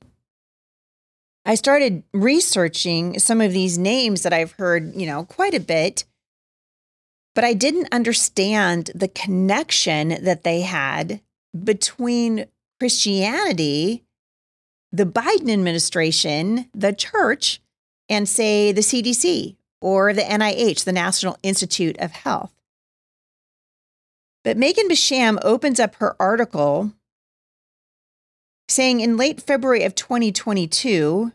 I 1.46 1.56
started 1.56 2.04
researching 2.14 3.18
some 3.18 3.40
of 3.40 3.54
these 3.54 3.78
names 3.78 4.24
that 4.24 4.34
I've 4.34 4.52
heard, 4.52 4.94
you 4.94 5.06
know, 5.06 5.24
quite 5.24 5.54
a 5.54 5.62
bit, 5.62 6.04
but 7.34 7.46
I 7.46 7.54
didn't 7.54 7.94
understand 7.94 8.92
the 8.94 9.08
connection 9.08 10.22
that 10.22 10.44
they 10.44 10.64
had 10.64 11.22
between 11.64 12.48
Christianity, 12.82 14.04
the 14.92 15.06
Biden 15.06 15.50
administration, 15.50 16.70
the 16.74 16.92
church, 16.92 17.62
and 18.10 18.28
say 18.28 18.74
the 18.74 18.82
CDC 18.82 19.56
or 19.80 20.12
the 20.12 20.24
NIH, 20.24 20.84
the 20.84 20.92
National 20.92 21.38
Institute 21.42 21.98
of 22.00 22.12
Health. 22.12 22.54
But 24.44 24.58
Megan 24.58 24.90
Basham 24.90 25.40
opens 25.42 25.80
up 25.80 25.96
her 25.96 26.16
article 26.22 26.92
saying 28.68 29.00
in 29.00 29.18
late 29.18 29.42
February 29.42 29.84
of 29.84 29.96
2022, 29.96 31.32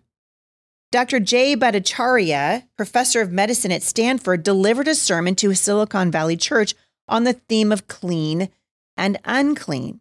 Dr. 0.91 1.21
Jay 1.21 1.55
Bhattacharya, 1.55 2.65
professor 2.77 3.21
of 3.21 3.31
medicine 3.31 3.71
at 3.71 3.83
Stanford, 3.83 4.43
delivered 4.43 4.88
a 4.88 4.95
sermon 4.95 5.35
to 5.37 5.50
a 5.50 5.55
Silicon 5.55 6.11
Valley 6.11 6.37
church 6.37 6.75
on 7.07 7.25
the 7.25 7.35
theme 7.35 7.71
of 7.71 7.88
clean 7.88 8.49
and 8.97 9.19
unclean. 9.25 10.00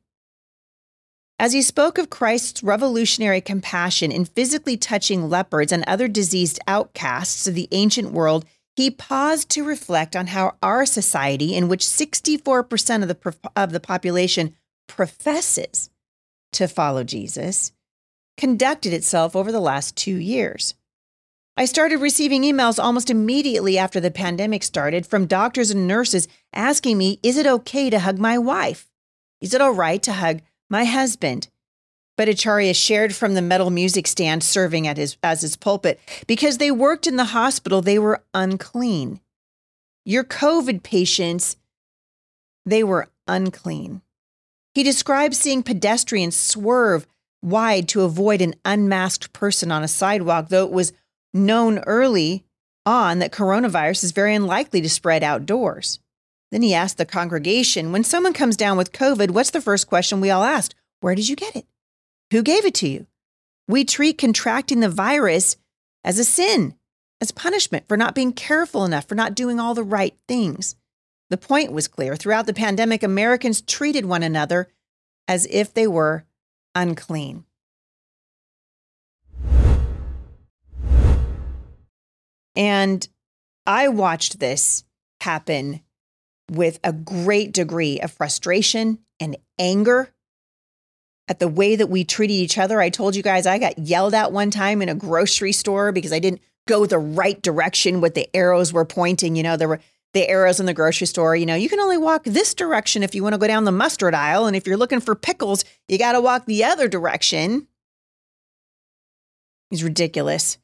As 1.40 1.54
he 1.54 1.62
spoke 1.62 1.98
of 1.98 2.10
Christ's 2.10 2.64
revolutionary 2.64 3.42
compassion 3.42 4.12
in 4.12 4.26
physically 4.26 4.76
touching 4.76 5.30
leopards 5.30 5.72
and 5.72 5.84
other 5.86 6.08
diseased 6.08 6.60
outcasts 6.68 7.48
of 7.48 7.54
the 7.54 7.68
ancient 7.72 8.12
world, 8.12 8.46
he 8.78 8.90
paused 8.90 9.50
to 9.50 9.66
reflect 9.66 10.16
on 10.16 10.28
how 10.28 10.56
our 10.64 10.86
society, 10.86 11.56
in 11.56 11.68
which 11.68 11.82
64% 11.82 13.02
of 13.02 13.08
the, 13.10 13.36
of 13.56 13.72
the 13.72 13.80
population 13.80 14.56
professes 14.88 15.90
to 16.54 16.68
follow 16.68 17.04
Jesus, 17.04 17.74
conducted 18.38 18.94
itself 18.94 19.36
over 19.36 19.52
the 19.52 19.60
last 19.60 19.98
two 19.98 20.16
years. 20.16 20.76
I 21.58 21.66
started 21.66 21.98
receiving 21.98 22.44
emails 22.44 22.82
almost 22.82 23.10
immediately 23.10 23.78
after 23.78 24.00
the 24.00 24.12
pandemic 24.12 24.62
started 24.62 25.08
from 25.08 25.26
doctors 25.26 25.72
and 25.72 25.88
nurses 25.88 26.28
asking 26.54 27.00
me, 27.00 27.20
Is 27.24 27.36
it 27.36 27.48
okay 27.48 27.90
to 27.90 28.00
hug 28.00 28.20
my 28.20 28.38
wife? 28.38 28.92
Is 29.42 29.56
it 29.56 29.62
all 29.62 29.74
right 29.74 30.02
to 30.04 30.14
hug 30.14 30.42
my 30.70 30.86
husband. 30.86 31.48
Bhattacharya 32.18 32.76
shared 32.76 33.14
from 33.14 33.36
the 33.36 33.42
metal 33.42 33.70
music 33.70 34.08
stand 34.08 34.44
serving 34.44 34.88
at 34.88 34.98
his, 34.98 35.18
as 35.22 35.42
his 35.42 35.56
pulpit. 35.56 36.00
Because 36.26 36.58
they 36.58 36.72
worked 36.72 37.06
in 37.06 37.16
the 37.16 37.26
hospital, 37.26 37.82
they 37.82 38.00
were 38.00 38.24
unclean. 38.34 39.20
Your 40.04 40.24
COVID 40.24 40.84
patients, 40.84 41.58
they 42.66 42.84
were 42.84 43.10
unclean. 43.28 44.02
He 44.74 44.84
described 44.84 45.36
seeing 45.36 45.64
pedestrians 45.64 46.36
swerve 46.36 47.08
wide 47.44 47.88
to 47.90 48.02
avoid 48.02 48.42
an 48.42 48.56
unmasked 48.66 49.32
person 49.34 49.72
on 49.72 49.84
a 49.84 49.88
sidewalk, 49.88 50.50
though 50.50 50.66
it 50.66 50.72
was 50.72 50.94
known 51.34 51.80
early 51.80 52.46
on 52.86 53.20
that 53.20 53.32
coronavirus 53.32 54.04
is 54.04 54.12
very 54.12 54.34
unlikely 54.34 54.82
to 54.82 54.90
spread 54.90 55.24
outdoors. 55.24 56.00
Then 56.52 56.62
he 56.62 56.74
asked 56.74 56.98
the 56.98 57.06
congregation, 57.06 57.92
When 57.92 58.04
someone 58.04 58.34
comes 58.34 58.58
down 58.58 58.78
with 58.78 58.94
COVID, 58.94 59.32
what's 59.32 59.52
the 59.52 59.62
first 59.62 59.88
question 59.88 60.22
we 60.22 60.32
all 60.32 60.44
asked? 60.44 60.74
Where 61.02 61.14
did 61.14 61.28
you 61.28 61.36
get 61.36 61.56
it? 61.56 61.66
Who 62.32 62.44
gave 62.44 62.66
it 62.66 62.74
to 62.76 62.90
you? 62.90 63.08
We 63.68 63.86
treat 63.86 64.18
contracting 64.18 64.82
the 64.82 64.90
virus 64.90 65.56
as 66.04 66.20
a 66.20 66.26
sin, 66.26 66.76
as 67.22 67.32
punishment 67.32 67.88
for 67.88 67.98
not 67.98 68.16
being 68.16 68.34
careful 68.34 68.86
enough, 68.86 69.08
for 69.08 69.16
not 69.16 69.36
doing 69.36 69.60
all 69.60 69.74
the 69.74 69.84
right 69.84 70.16
things. 70.28 70.76
The 71.30 71.38
point 71.38 71.72
was 71.72 71.88
clear. 71.88 72.16
Throughout 72.16 72.46
the 72.46 72.54
pandemic, 72.54 73.04
Americans 73.04 73.62
treated 73.62 74.06
one 74.06 74.24
another 74.24 74.70
as 75.28 75.46
if 75.50 75.74
they 75.74 75.88
were 75.88 76.26
unclean. 76.76 77.46
And 82.56 83.08
I 83.66 83.88
watched 83.90 84.40
this 84.40 84.84
happen 85.22 85.82
with 86.50 86.80
a 86.84 86.94
great 86.94 87.52
degree 87.52 88.00
of 88.00 88.12
frustration 88.12 89.00
and 89.20 89.38
anger 89.60 90.14
at 91.28 91.40
the 91.40 91.48
way 91.48 91.76
that 91.76 91.90
we 91.90 92.04
treated 92.04 92.34
each 92.34 92.58
other. 92.58 92.80
I 92.80 92.90
told 92.90 93.16
you 93.16 93.24
guys 93.24 93.46
I 93.46 93.60
got 93.60 93.78
yelled 93.78 94.14
at 94.14 94.32
one 94.32 94.52
time 94.52 94.82
in 94.82 94.90
a 94.90 94.96
grocery 94.96 95.52
store 95.52 95.92
because 95.92 96.14
I 96.14 96.20
didn't 96.20 96.42
go 96.68 96.86
the 96.86 97.00
right 97.00 97.42
direction 97.42 98.02
with 98.02 98.14
the 98.14 98.30
arrows 98.36 98.72
were 98.72 98.86
pointing. 98.86 99.36
You 99.36 99.44
know, 99.44 99.58
there 99.58 99.68
were 99.68 99.80
the 100.14 100.28
arrows 100.28 100.60
in 100.60 100.66
the 100.66 100.74
grocery 100.74 101.08
store. 101.08 101.36
You 101.36 101.46
know, 101.46 101.56
you 101.56 101.70
can 101.70 101.80
only 101.80 101.98
walk 101.98 102.24
this 102.24 102.54
direction 102.54 103.04
if 103.04 103.14
you 103.14 103.24
want 103.24 103.34
to 103.34 103.40
go 103.40 103.48
down 103.48 103.66
the 103.66 103.72
mustard 103.72 104.14
aisle. 104.14 104.46
And 104.46 104.56
if 104.56 104.66
you're 104.66 104.78
looking 104.78 105.00
for 105.00 105.16
pickles, 105.16 105.66
you 105.88 105.98
got 105.98 106.14
to 106.14 106.22
walk 106.22 106.46
the 106.46 106.64
other 106.64 106.88
direction. 106.88 107.68
It's 109.72 109.84
ridiculous. 109.84 110.58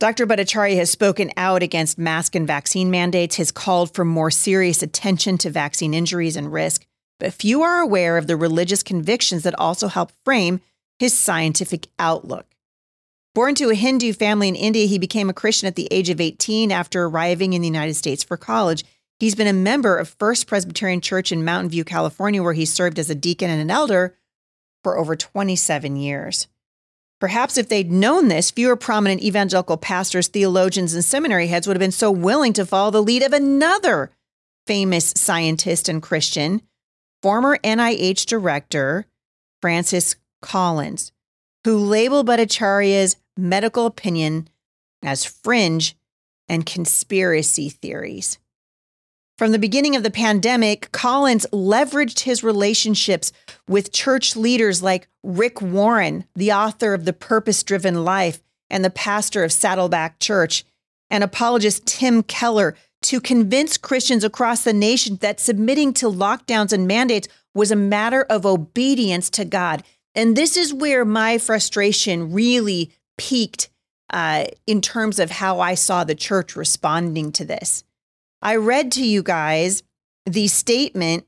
Dr. 0.00 0.26
Bhattacharya 0.26 0.76
has 0.76 0.90
spoken 0.90 1.30
out 1.36 1.62
against 1.62 1.98
mask 1.98 2.34
and 2.34 2.46
vaccine 2.46 2.90
mandates, 2.90 3.36
has 3.36 3.52
called 3.52 3.94
for 3.94 4.04
more 4.04 4.30
serious 4.30 4.82
attention 4.82 5.38
to 5.38 5.50
vaccine 5.50 5.94
injuries 5.94 6.36
and 6.36 6.52
risk, 6.52 6.84
but 7.24 7.32
few 7.32 7.62
are 7.62 7.80
aware 7.80 8.18
of 8.18 8.26
the 8.26 8.36
religious 8.36 8.82
convictions 8.82 9.44
that 9.44 9.58
also 9.58 9.88
help 9.88 10.12
frame 10.26 10.60
his 10.98 11.16
scientific 11.16 11.88
outlook. 11.98 12.44
Born 13.34 13.54
to 13.54 13.70
a 13.70 13.74
Hindu 13.74 14.12
family 14.12 14.46
in 14.48 14.54
India, 14.54 14.84
he 14.86 14.98
became 14.98 15.30
a 15.30 15.32
Christian 15.32 15.66
at 15.66 15.74
the 15.74 15.88
age 15.90 16.10
of 16.10 16.20
18 16.20 16.70
after 16.70 17.06
arriving 17.06 17.54
in 17.54 17.62
the 17.62 17.66
United 17.66 17.94
States 17.94 18.22
for 18.22 18.36
college. 18.36 18.84
He's 19.18 19.34
been 19.34 19.46
a 19.46 19.54
member 19.54 19.96
of 19.96 20.10
First 20.18 20.46
Presbyterian 20.46 21.00
Church 21.00 21.32
in 21.32 21.46
Mountain 21.46 21.70
View, 21.70 21.82
California, 21.82 22.42
where 22.42 22.52
he 22.52 22.66
served 22.66 22.98
as 22.98 23.08
a 23.08 23.14
deacon 23.14 23.48
and 23.48 23.62
an 23.62 23.70
elder 23.70 24.14
for 24.82 24.98
over 24.98 25.16
27 25.16 25.96
years. 25.96 26.46
Perhaps 27.22 27.56
if 27.56 27.70
they'd 27.70 27.90
known 27.90 28.28
this, 28.28 28.50
fewer 28.50 28.76
prominent 28.76 29.22
evangelical 29.22 29.78
pastors, 29.78 30.28
theologians, 30.28 30.92
and 30.92 31.02
seminary 31.02 31.46
heads 31.46 31.66
would 31.66 31.74
have 31.74 31.80
been 31.80 31.90
so 31.90 32.10
willing 32.10 32.52
to 32.52 32.66
follow 32.66 32.90
the 32.90 33.02
lead 33.02 33.22
of 33.22 33.32
another 33.32 34.10
famous 34.66 35.14
scientist 35.16 35.88
and 35.88 36.02
Christian, 36.02 36.60
former 37.24 37.56
NIH 37.64 38.26
director 38.26 39.06
Francis 39.62 40.16
Collins, 40.42 41.10
who 41.64 41.78
labeled 41.78 42.26
Bhattacharya's 42.26 43.16
medical 43.34 43.86
opinion 43.86 44.46
as 45.02 45.24
fringe 45.24 45.96
and 46.50 46.66
conspiracy 46.66 47.70
theories. 47.70 48.38
From 49.38 49.52
the 49.52 49.58
beginning 49.58 49.96
of 49.96 50.02
the 50.02 50.10
pandemic, 50.10 50.92
Collins 50.92 51.46
leveraged 51.50 52.20
his 52.20 52.44
relationships 52.44 53.32
with 53.66 53.90
church 53.90 54.36
leaders 54.36 54.82
like 54.82 55.08
Rick 55.22 55.62
Warren, 55.62 56.26
the 56.34 56.52
author 56.52 56.92
of 56.92 57.06
The 57.06 57.14
Purpose 57.14 57.62
Driven 57.62 58.04
Life 58.04 58.42
and 58.68 58.84
the 58.84 58.90
pastor 58.90 59.42
of 59.44 59.50
Saddleback 59.50 60.20
Church, 60.20 60.62
and 61.08 61.24
apologist 61.24 61.86
Tim 61.86 62.22
Keller 62.22 62.76
to 63.04 63.20
convince 63.20 63.76
Christians 63.76 64.24
across 64.24 64.64
the 64.64 64.72
nation 64.72 65.16
that 65.16 65.38
submitting 65.38 65.92
to 65.94 66.06
lockdowns 66.06 66.72
and 66.72 66.86
mandates 66.86 67.28
was 67.54 67.70
a 67.70 67.76
matter 67.76 68.22
of 68.22 68.46
obedience 68.46 69.28
to 69.30 69.44
God. 69.44 69.82
And 70.14 70.36
this 70.36 70.56
is 70.56 70.72
where 70.72 71.04
my 71.04 71.38
frustration 71.38 72.32
really 72.32 72.92
peaked 73.18 73.68
uh, 74.10 74.46
in 74.66 74.80
terms 74.80 75.18
of 75.18 75.30
how 75.30 75.60
I 75.60 75.74
saw 75.74 76.04
the 76.04 76.14
church 76.14 76.56
responding 76.56 77.32
to 77.32 77.44
this. 77.44 77.84
I 78.40 78.56
read 78.56 78.92
to 78.92 79.04
you 79.04 79.22
guys 79.22 79.82
the 80.24 80.48
statement 80.48 81.26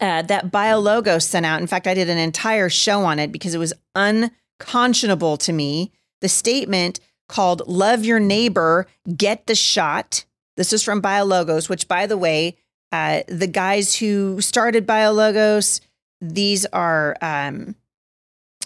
uh, 0.00 0.22
that 0.22 0.50
BioLogos 0.50 1.22
sent 1.22 1.46
out. 1.46 1.60
In 1.60 1.66
fact, 1.66 1.86
I 1.86 1.94
did 1.94 2.08
an 2.08 2.18
entire 2.18 2.68
show 2.68 3.04
on 3.04 3.18
it 3.18 3.30
because 3.30 3.54
it 3.54 3.58
was 3.58 3.72
unconscionable 3.94 5.36
to 5.38 5.52
me. 5.52 5.92
The 6.20 6.28
statement 6.28 6.98
called 7.28 7.62
Love 7.68 8.04
Your 8.04 8.20
Neighbor, 8.20 8.86
Get 9.16 9.46
the 9.46 9.54
Shot. 9.54 10.24
This 10.56 10.72
is 10.72 10.82
from 10.82 11.02
BioLogos, 11.02 11.68
which, 11.68 11.88
by 11.88 12.06
the 12.06 12.18
way, 12.18 12.56
uh, 12.92 13.22
the 13.26 13.46
guys 13.46 13.96
who 13.96 14.40
started 14.40 14.86
BioLogos, 14.86 15.80
these 16.20 16.64
are 16.66 17.16
um, 17.20 17.74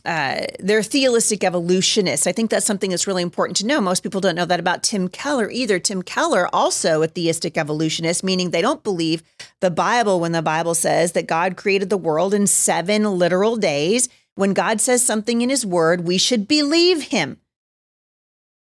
uh, 0.05 0.47
they're 0.61 0.83
theistic 0.83 1.45
evolutionists. 1.45 2.27
I 2.27 2.33
think 2.33 2.51
that's 2.51 2.67
something 2.67 2.91
that's 2.91 3.07
really 3.07 3.23
important 3.23 3.57
to 3.59 3.67
know. 3.67 3.81
Most 3.81 4.03
people 4.03 4.21
don't 4.21 4.35
know 4.35 4.45
that 4.45 4.61
about 4.61 4.83
Tim 4.83 5.09
Keller 5.09 5.51
either. 5.51 5.79
Tim 5.79 6.03
Keller, 6.03 6.49
also 6.55 7.03
a 7.03 7.09
theistic 7.09 7.59
evolutionist, 7.59 8.25
meaning 8.25 8.51
they 8.51 8.63
don't 8.63 8.83
believe 8.83 9.23
the 9.61 9.71
Bible 9.71 10.21
when 10.21 10.33
the 10.33 10.43
Bible 10.43 10.75
says 10.75 11.13
that 11.13 11.27
God 11.27 11.57
created 11.57 11.91
the 11.91 11.97
world 11.97 12.33
in 12.33 12.47
seven 12.47 13.19
literal 13.19 13.57
days. 13.57 14.09
When 14.35 14.55
God 14.55 14.81
says 14.81 15.05
something 15.05 15.43
in 15.43 15.51
his 15.51 15.67
word, 15.67 16.07
we 16.07 16.17
should 16.17 16.47
believe 16.47 17.09
him. 17.09 17.39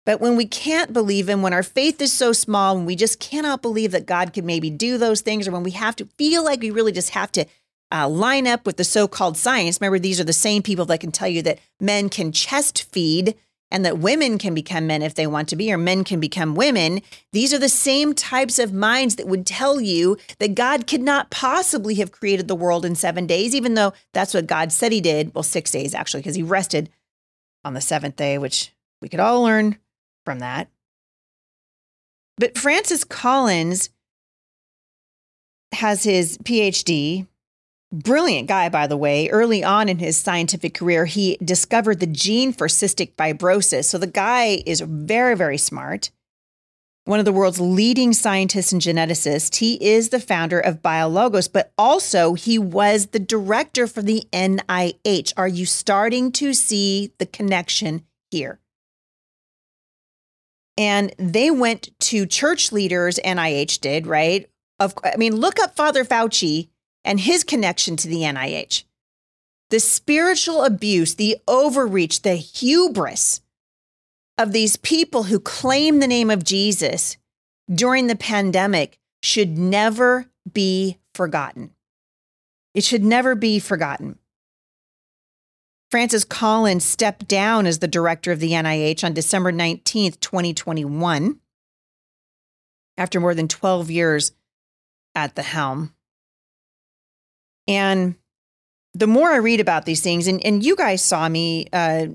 But 0.07 0.21
when 0.21 0.37
we 0.37 0.47
can't 0.47 0.93
believe 0.93 1.29
him, 1.29 1.43
when 1.43 1.53
our 1.53 1.65
faith 1.65 2.01
is 2.01 2.13
so 2.13 2.33
small, 2.33 2.77
when 2.77 2.87
we 2.87 2.97
just 2.97 3.19
cannot 3.19 3.61
believe 3.61 3.91
that 3.91 4.07
God 4.07 4.33
could 4.33 4.45
maybe 4.45 4.71
do 4.71 4.97
those 4.97 5.21
things, 5.21 5.47
or 5.47 5.51
when 5.51 5.65
we 5.65 5.73
have 5.73 5.97
to 5.97 6.07
feel 6.17 6.45
like 6.45 6.61
we 6.61 6.71
really 6.71 6.93
just 6.93 7.11
have 7.11 7.33
to 7.33 7.45
uh, 7.93 8.09
line 8.09 8.47
up 8.47 8.65
with 8.65 8.77
the 8.77 8.85
so 8.85 9.09
called 9.09 9.37
science. 9.37 9.81
Remember, 9.81 9.99
these 9.99 10.21
are 10.21 10.25
the 10.25 10.33
same 10.33 10.63
people 10.63 10.85
that 10.87 11.01
can 11.01 11.13
tell 11.13 11.29
you 11.29 11.43
that 11.43 11.59
men 11.81 12.09
can 12.09 12.31
chest 12.33 12.85
feed 12.93 13.35
and 13.69 13.85
that 13.85 13.99
women 13.99 14.39
can 14.39 14.55
become 14.55 14.87
men 14.87 15.03
if 15.03 15.17
they 15.17 15.27
want 15.27 15.49
to 15.49 15.57
be, 15.57 15.73
or 15.73 15.77
men 15.77 16.05
can 16.05 16.21
become 16.21 16.55
women. 16.55 17.03
These 17.33 17.53
are 17.53 17.59
the 17.59 17.69
same 17.69 18.15
types 18.15 18.61
of 18.61 18.73
minds 18.73 19.17
that 19.17 19.27
would 19.27 19.45
tell 19.45 19.81
you 19.81 20.17
that 20.39 20.55
God 20.55 20.87
could 20.87 21.03
not 21.03 21.31
possibly 21.31 21.97
have 21.97 22.13
created 22.13 22.47
the 22.47 22.55
world 22.55 22.85
in 22.85 22.95
seven 22.95 23.27
days, 23.27 23.57
even 23.57 23.75
though 23.75 23.93
that's 24.15 24.35
what 24.35 24.47
God 24.47 24.71
said 24.71 24.93
he 24.93 25.01
did. 25.01 25.35
Well, 25.35 25.43
six 25.43 25.73
days 25.73 25.97
actually, 25.97 26.21
because 26.21 26.37
he 26.37 26.45
rested 26.45 26.91
on 27.65 27.75
the 27.75 27.81
seventh 27.81 28.15
day, 28.15 28.39
which 28.39 28.73
we 29.03 29.09
could 29.09 29.19
all 29.19 29.43
learn 29.43 29.79
from 30.27 30.41
that. 30.41 30.69
But 32.37 32.59
Francis 32.59 33.03
Collins 33.03 33.89
has 35.73 36.05
his 36.05 36.37
PhD 36.39 37.27
Brilliant 37.93 38.49
guy, 38.49 38.69
by 38.69 38.89
the 38.89 38.97
way. 38.97 39.29
Early 39.29 39.63
on 39.63 39.89
in 39.89 40.01
his 40.01 40.17
scientific 40.17 40.75
career, 40.75 41.07
he 41.07 41.39
discovered 41.43 42.01
the 42.01 42.07
gene 42.07 42.53
for 42.53 42.67
cystic 42.67 43.15
fibrosis. 43.15 43.85
So 43.85 43.97
the 43.97 44.09
guy 44.09 44.63
is 44.67 44.81
very, 44.81 45.37
very 45.37 45.59
smart. 45.59 46.11
one 47.05 47.21
of 47.21 47.25
the 47.25 47.33
world's 47.33 47.61
leading 47.61 48.13
scientists 48.13 48.73
and 48.73 48.83
geneticists. 48.83 49.55
He 49.59 49.75
is 49.75 50.09
the 50.09 50.19
founder 50.19 50.59
of 50.59 50.83
BioLogos, 50.83 51.49
but 51.53 51.73
also 51.79 52.35
he 52.35 52.59
was 52.59 53.07
the 53.07 53.21
director 53.21 53.87
for 53.87 54.03
the 54.03 54.25
NIH. 54.33 55.33
Are 55.37 55.47
you 55.47 55.67
starting 55.67 56.33
to 56.33 56.53
see 56.53 57.13
the 57.19 57.27
connection 57.27 58.05
here? 58.33 58.59
And 60.77 61.13
they 61.19 61.51
went 61.51 61.89
to 62.01 62.27
church 62.27 62.71
leaders, 62.73 63.19
NIH 63.25 63.81
did, 63.81 64.07
right? 64.07 64.49
Of 64.79 64.95
I 65.03 65.17
mean, 65.17 65.37
look 65.37 65.59
up 65.59 65.75
Father 65.75 66.05
Fauci 66.05 66.69
and 67.05 67.21
his 67.21 67.45
connection 67.45 67.97
to 67.97 68.09
the 68.09 68.23
NIH. 68.23 68.85
The 69.71 69.81
spiritual 69.81 70.65
abuse, 70.65 71.15
the 71.15 71.39
overreach, 71.49 72.23
the 72.23 72.37
hubris 72.37 73.41
of 74.39 74.53
these 74.53 74.77
people 74.77 75.25
who 75.25 75.41
claim 75.41 75.99
the 75.99 76.07
name 76.07 76.31
of 76.31 76.45
Jesus 76.45 77.17
during 77.73 78.07
the 78.07 78.17
pandemic 78.17 78.99
should 79.23 79.57
never 79.57 80.27
be 80.53 80.99
forgotten. 81.15 81.71
It 82.75 82.85
should 82.85 83.03
never 83.03 83.35
be 83.35 83.59
forgotten. 83.59 84.19
Francis 85.97 86.27
Collins 86.27 86.85
stepped 86.85 87.27
down 87.27 87.65
as 87.65 87.79
the 87.79 87.89
director 87.89 88.31
of 88.31 88.39
the 88.39 88.51
NIH 88.51 89.03
on 89.03 89.15
December 89.15 89.51
19th, 89.51 90.21
2021, 90.21 91.41
after 92.99 93.19
more 93.19 93.35
than 93.35 93.49
12 93.49 93.91
years 93.91 94.33
at 95.15 95.37
the 95.37 95.43
helm. 95.43 95.95
And 97.67 98.15
the 98.93 99.07
more 99.07 99.31
I 99.33 99.37
read 99.37 99.59
about 99.59 99.87
these 99.87 100.03
things, 100.03 100.27
and, 100.27 100.45
and 100.45 100.63
you 100.63 100.77
guys 100.77 101.03
saw 101.03 101.31
me, 101.31 101.67
uh, 101.73 102.09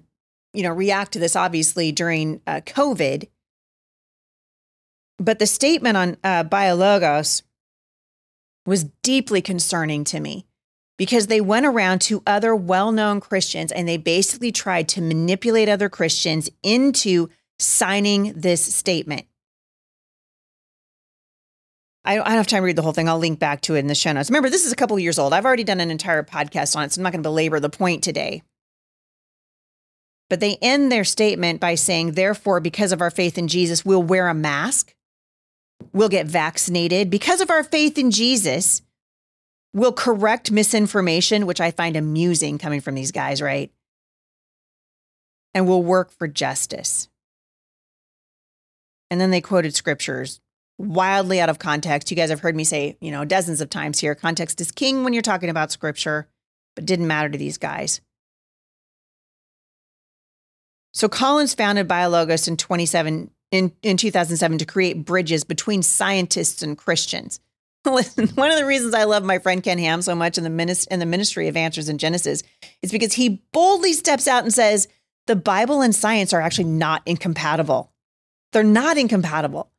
you 0.53 0.61
know, 0.61 0.69
react 0.69 1.13
to 1.13 1.19
this 1.19 1.35
obviously 1.35 1.91
during 1.91 2.39
uh, 2.45 2.61
COVID, 2.63 3.29
but 5.17 5.39
the 5.39 5.47
statement 5.47 5.97
on 5.97 6.17
uh, 6.23 6.43
Biologos 6.43 7.41
was 8.63 8.83
deeply 9.01 9.41
concerning 9.41 10.03
to 10.03 10.19
me 10.19 10.45
because 11.01 11.25
they 11.25 11.41
went 11.41 11.65
around 11.65 11.99
to 11.99 12.21
other 12.27 12.55
well 12.55 12.91
known 12.91 13.19
Christians 13.19 13.71
and 13.71 13.87
they 13.87 13.97
basically 13.97 14.51
tried 14.51 14.87
to 14.89 15.01
manipulate 15.01 15.67
other 15.67 15.89
Christians 15.89 16.47
into 16.61 17.27
signing 17.57 18.33
this 18.35 18.61
statement. 18.61 19.25
I 22.05 22.13
don't, 22.13 22.27
have 22.27 22.45
time 22.45 22.61
to 22.61 22.65
read 22.65 22.75
the 22.75 22.83
whole 22.83 22.93
thing. 22.93 23.09
I'll 23.09 23.17
link 23.17 23.39
back 23.39 23.61
to 23.61 23.73
it 23.73 23.79
in 23.79 23.87
the 23.87 23.95
show 23.95 24.11
notes. 24.11 24.29
Remember, 24.29 24.47
this 24.47 24.63
is 24.63 24.71
a 24.71 24.75
couple 24.75 24.99
years 24.99 25.17
old. 25.17 25.33
I've 25.33 25.43
already 25.43 25.63
done 25.63 25.79
an 25.79 25.89
entire 25.89 26.21
podcast 26.21 26.75
on 26.75 26.83
it, 26.83 26.93
so 26.93 26.99
I'm 26.99 27.03
not 27.03 27.13
going 27.13 27.23
to 27.23 27.29
belabor 27.29 27.59
the 27.59 27.71
point 27.71 28.03
today. 28.03 28.43
But 30.29 30.39
they 30.39 30.57
end 30.61 30.91
their 30.91 31.03
statement 31.03 31.59
by 31.59 31.73
saying, 31.73 32.11
therefore, 32.11 32.59
because 32.59 32.91
of 32.91 33.01
our 33.01 33.09
faith 33.09 33.39
in 33.39 33.47
Jesus, 33.47 33.83
we'll 33.83 34.03
wear 34.03 34.27
a 34.27 34.35
mask, 34.35 34.93
we'll 35.93 36.09
get 36.09 36.27
vaccinated. 36.27 37.09
Because 37.09 37.41
of 37.41 37.49
our 37.49 37.63
faith 37.63 37.97
in 37.97 38.11
Jesus, 38.11 38.83
we'll 39.73 39.93
correct 39.93 40.51
misinformation, 40.51 41.45
which 41.45 41.61
I 41.61 41.71
find 41.71 41.95
amusing 41.95 42.57
coming 42.57 42.81
from 42.81 42.95
these 42.95 43.11
guys, 43.11 43.41
right? 43.41 43.71
And 45.53 45.67
we'll 45.67 45.83
work 45.83 46.11
for 46.11 46.27
justice. 46.27 47.09
And 49.09 49.19
then 49.19 49.31
they 49.31 49.41
quoted 49.41 49.75
scriptures 49.75 50.39
wildly 50.77 51.39
out 51.39 51.49
of 51.49 51.59
context. 51.59 52.09
You 52.09 52.17
guys 52.17 52.29
have 52.29 52.39
heard 52.39 52.55
me 52.55 52.63
say, 52.63 52.97
you 53.01 53.11
know, 53.11 53.25
dozens 53.25 53.61
of 53.61 53.69
times 53.69 53.99
here 53.99 54.15
context 54.15 54.59
is 54.61 54.71
king 54.71 55.03
when 55.03 55.13
you're 55.13 55.21
talking 55.21 55.49
about 55.49 55.71
scripture, 55.71 56.27
but 56.75 56.85
didn't 56.85 57.07
matter 57.07 57.29
to 57.29 57.37
these 57.37 57.57
guys. 57.57 58.01
So 60.93 61.07
Collins 61.07 61.53
founded 61.53 61.87
Biologos 61.87 62.47
in 62.47 62.57
27 62.57 63.31
in, 63.51 63.71
in 63.81 63.97
2007 63.97 64.57
to 64.57 64.65
create 64.65 65.05
bridges 65.05 65.43
between 65.43 65.83
scientists 65.83 66.61
and 66.61 66.77
Christians. 66.77 67.39
One 67.83 68.51
of 68.51 68.57
the 68.57 68.65
reasons 68.65 68.93
I 68.93 69.05
love 69.05 69.23
my 69.23 69.39
friend 69.39 69.63
Ken 69.63 69.79
Ham 69.79 70.03
so 70.03 70.13
much 70.13 70.37
in 70.37 70.43
the, 70.43 70.49
minis- 70.49 70.87
in 70.89 70.99
the 70.99 71.05
ministry 71.05 71.47
of 71.47 71.57
Answers 71.57 71.89
in 71.89 71.97
Genesis 71.97 72.43
is 72.83 72.91
because 72.91 73.13
he 73.13 73.41
boldly 73.51 73.93
steps 73.93 74.27
out 74.27 74.43
and 74.43 74.53
says 74.53 74.87
the 75.25 75.35
Bible 75.35 75.81
and 75.81 75.95
science 75.95 76.31
are 76.31 76.41
actually 76.41 76.65
not 76.65 77.01
incompatible. 77.07 77.91
They're 78.51 78.63
not 78.63 78.97
incompatible. 78.97 79.71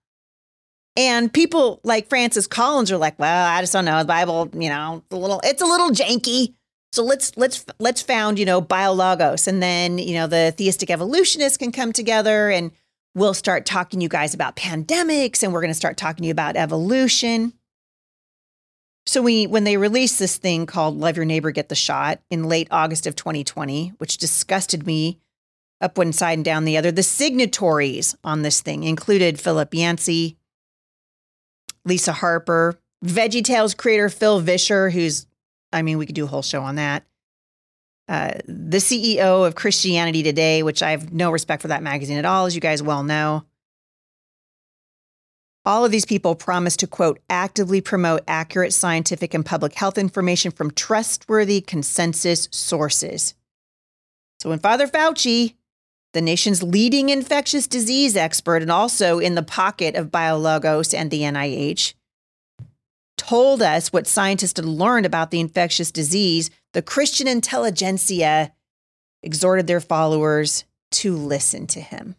And 0.96 1.32
people 1.32 1.80
like 1.84 2.08
Francis 2.08 2.46
Collins 2.46 2.90
are 2.90 2.96
like, 2.98 3.18
well, 3.18 3.46
I 3.48 3.60
just 3.60 3.72
don't 3.72 3.84
know. 3.84 3.98
The 4.00 4.04
Bible, 4.04 4.50
you 4.52 4.68
know, 4.68 5.02
a 5.10 5.16
little 5.16 5.40
it's 5.42 5.62
a 5.62 5.66
little 5.66 5.90
janky. 5.90 6.54
So 6.92 7.02
let's 7.02 7.34
let's 7.36 7.64
let's 7.78 8.02
found, 8.02 8.38
you 8.38 8.44
know, 8.44 8.60
biologos. 8.60 9.46
And 9.46 9.62
then, 9.62 9.98
you 9.98 10.14
know, 10.14 10.26
the 10.26 10.52
theistic 10.56 10.90
evolutionists 10.90 11.56
can 11.56 11.72
come 11.72 11.92
together 11.92 12.50
and 12.50 12.72
we'll 13.14 13.32
start 13.32 13.64
talking 13.64 14.00
to 14.00 14.02
you 14.04 14.08
guys 14.08 14.34
about 14.34 14.56
pandemics 14.56 15.42
and 15.42 15.52
we're 15.52 15.60
going 15.60 15.70
to 15.70 15.74
start 15.74 15.96
talking 15.96 16.22
to 16.22 16.26
you 16.26 16.32
about 16.32 16.56
evolution. 16.56 17.54
So 19.04 19.20
we 19.22 19.46
when 19.46 19.64
they 19.64 19.76
released 19.76 20.18
this 20.18 20.36
thing 20.36 20.66
called 20.66 20.98
Love 20.98 21.16
Your 21.16 21.24
Neighbor 21.24 21.50
Get 21.50 21.68
the 21.68 21.74
Shot 21.74 22.20
in 22.30 22.44
late 22.44 22.68
August 22.70 23.06
of 23.06 23.16
2020, 23.16 23.94
which 23.98 24.18
disgusted 24.18 24.86
me 24.86 25.18
up 25.80 25.98
one 25.98 26.12
side 26.12 26.34
and 26.38 26.44
down 26.44 26.64
the 26.64 26.78
other, 26.78 26.92
the 26.92 27.02
signatories 27.02 28.16
on 28.22 28.42
this 28.42 28.60
thing 28.60 28.84
included 28.84 29.40
Philip 29.40 29.74
Yancey, 29.74 30.36
Lisa 31.84 32.12
Harper, 32.12 32.78
Veggie 33.04 33.44
Tales 33.44 33.74
creator 33.74 34.08
Phil 34.08 34.40
Vischer, 34.40 34.90
who's, 34.90 35.26
I 35.72 35.82
mean, 35.82 35.98
we 35.98 36.06
could 36.06 36.14
do 36.14 36.24
a 36.24 36.28
whole 36.28 36.42
show 36.42 36.62
on 36.62 36.76
that. 36.76 37.04
Uh, 38.08 38.34
the 38.46 38.78
CEO 38.78 39.46
of 39.46 39.54
Christianity 39.54 40.22
Today, 40.22 40.62
which 40.62 40.82
I 40.82 40.92
have 40.92 41.12
no 41.12 41.30
respect 41.30 41.62
for 41.62 41.68
that 41.68 41.82
magazine 41.82 42.18
at 42.18 42.24
all, 42.24 42.46
as 42.46 42.54
you 42.54 42.60
guys 42.60 42.82
well 42.82 43.02
know. 43.02 43.44
All 45.64 45.84
of 45.84 45.92
these 45.92 46.04
people 46.04 46.34
promise 46.34 46.76
to, 46.78 46.86
quote, 46.86 47.20
actively 47.30 47.80
promote 47.80 48.24
accurate 48.26 48.72
scientific 48.72 49.32
and 49.32 49.46
public 49.46 49.74
health 49.74 49.96
information 49.96 50.50
from 50.50 50.72
trustworthy 50.72 51.60
consensus 51.60 52.48
sources. 52.50 53.34
So 54.40 54.50
when 54.50 54.58
Father 54.58 54.88
Fauci 54.88 55.54
the 56.12 56.20
nation's 56.20 56.62
leading 56.62 57.08
infectious 57.08 57.66
disease 57.66 58.16
expert 58.16 58.62
and 58.62 58.70
also 58.70 59.18
in 59.18 59.34
the 59.34 59.42
pocket 59.42 59.94
of 59.94 60.10
BioLogos 60.10 60.96
and 60.96 61.10
the 61.10 61.22
NIH, 61.22 61.94
told 63.16 63.62
us 63.62 63.92
what 63.92 64.06
scientists 64.06 64.58
had 64.58 64.66
learned 64.66 65.06
about 65.06 65.30
the 65.30 65.40
infectious 65.40 65.90
disease, 65.90 66.50
the 66.72 66.82
Christian 66.82 67.26
intelligentsia 67.26 68.52
exhorted 69.22 69.66
their 69.66 69.80
followers 69.80 70.64
to 70.90 71.16
listen 71.16 71.66
to 71.68 71.80
him. 71.80 72.16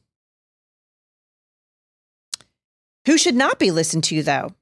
Who 3.06 3.18
should 3.18 3.36
not 3.36 3.60
be 3.60 3.72
listened 3.72 4.04
to, 4.06 4.24
though? 4.24 4.54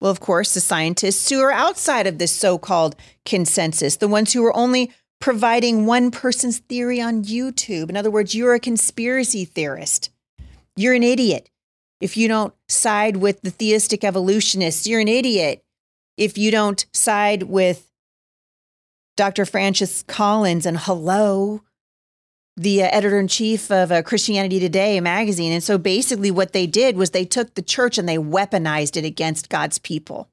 Well, 0.00 0.10
of 0.10 0.20
course, 0.20 0.54
the 0.54 0.60
scientists 0.60 1.28
who 1.28 1.40
are 1.40 1.52
outside 1.52 2.06
of 2.06 2.18
this 2.18 2.32
so 2.32 2.58
called 2.58 2.96
consensus, 3.26 3.96
the 3.96 4.08
ones 4.08 4.32
who 4.32 4.44
are 4.44 4.56
only 4.56 4.92
providing 5.20 5.84
one 5.84 6.10
person's 6.10 6.58
theory 6.58 7.00
on 7.00 7.22
YouTube. 7.22 7.90
In 7.90 7.96
other 7.96 8.10
words, 8.10 8.34
you're 8.34 8.54
a 8.54 8.60
conspiracy 8.60 9.44
theorist. 9.44 10.10
You're 10.76 10.94
an 10.94 11.02
idiot. 11.02 11.50
If 12.00 12.16
you 12.16 12.28
don't 12.28 12.54
side 12.68 13.18
with 13.18 13.42
the 13.42 13.50
theistic 13.50 14.02
evolutionists, 14.02 14.86
you're 14.86 15.00
an 15.00 15.08
idiot. 15.08 15.62
If 16.16 16.38
you 16.38 16.50
don't 16.50 16.86
side 16.94 17.42
with 17.42 17.90
Dr. 19.16 19.44
Francis 19.44 20.02
Collins 20.04 20.64
and 20.64 20.78
hello, 20.78 21.60
the 22.60 22.82
uh, 22.82 22.88
editor 22.92 23.18
in 23.18 23.26
chief 23.26 23.70
of 23.70 23.90
uh, 23.90 24.02
Christianity 24.02 24.60
Today 24.60 25.00
magazine. 25.00 25.50
And 25.50 25.62
so 25.62 25.78
basically, 25.78 26.30
what 26.30 26.52
they 26.52 26.66
did 26.66 26.96
was 26.96 27.10
they 27.10 27.24
took 27.24 27.54
the 27.54 27.62
church 27.62 27.96
and 27.96 28.06
they 28.06 28.18
weaponized 28.18 28.98
it 28.98 29.04
against 29.04 29.48
God's 29.48 29.78
people. 29.78 30.28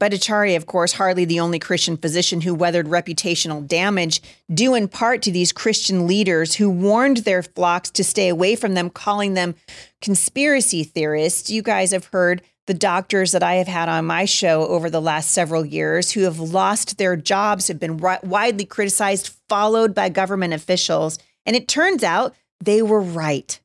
Bhattacharya, 0.00 0.56
of 0.56 0.66
course, 0.66 0.92
hardly 0.92 1.24
the 1.24 1.40
only 1.40 1.58
Christian 1.58 1.96
physician 1.96 2.42
who 2.42 2.54
weathered 2.54 2.86
reputational 2.86 3.66
damage, 3.66 4.20
due 4.52 4.74
in 4.74 4.86
part 4.86 5.22
to 5.22 5.32
these 5.32 5.52
Christian 5.52 6.06
leaders 6.06 6.54
who 6.54 6.70
warned 6.70 7.18
their 7.18 7.42
flocks 7.42 7.90
to 7.92 8.04
stay 8.04 8.28
away 8.28 8.54
from 8.54 8.74
them, 8.74 8.90
calling 8.90 9.34
them 9.34 9.54
conspiracy 10.02 10.84
theorists. 10.84 11.50
You 11.50 11.62
guys 11.62 11.90
have 11.92 12.06
heard 12.06 12.42
the 12.66 12.74
doctors 12.74 13.32
that 13.32 13.42
I 13.42 13.56
have 13.56 13.68
had 13.68 13.88
on 13.88 14.06
my 14.06 14.24
show 14.24 14.66
over 14.66 14.88
the 14.88 15.00
last 15.00 15.30
several 15.30 15.64
years 15.64 16.12
who 16.12 16.22
have 16.22 16.38
lost 16.38 16.96
their 16.96 17.16
jobs, 17.16 17.68
have 17.68 17.78
been 17.78 17.98
widely 17.98 18.64
criticized, 18.64 19.36
followed 19.48 19.94
by 19.94 20.08
government 20.08 20.54
officials. 20.54 21.18
And 21.44 21.54
it 21.54 21.68
turns 21.68 22.02
out 22.02 22.34
they 22.60 22.80
were 22.80 23.00
right. 23.00 23.60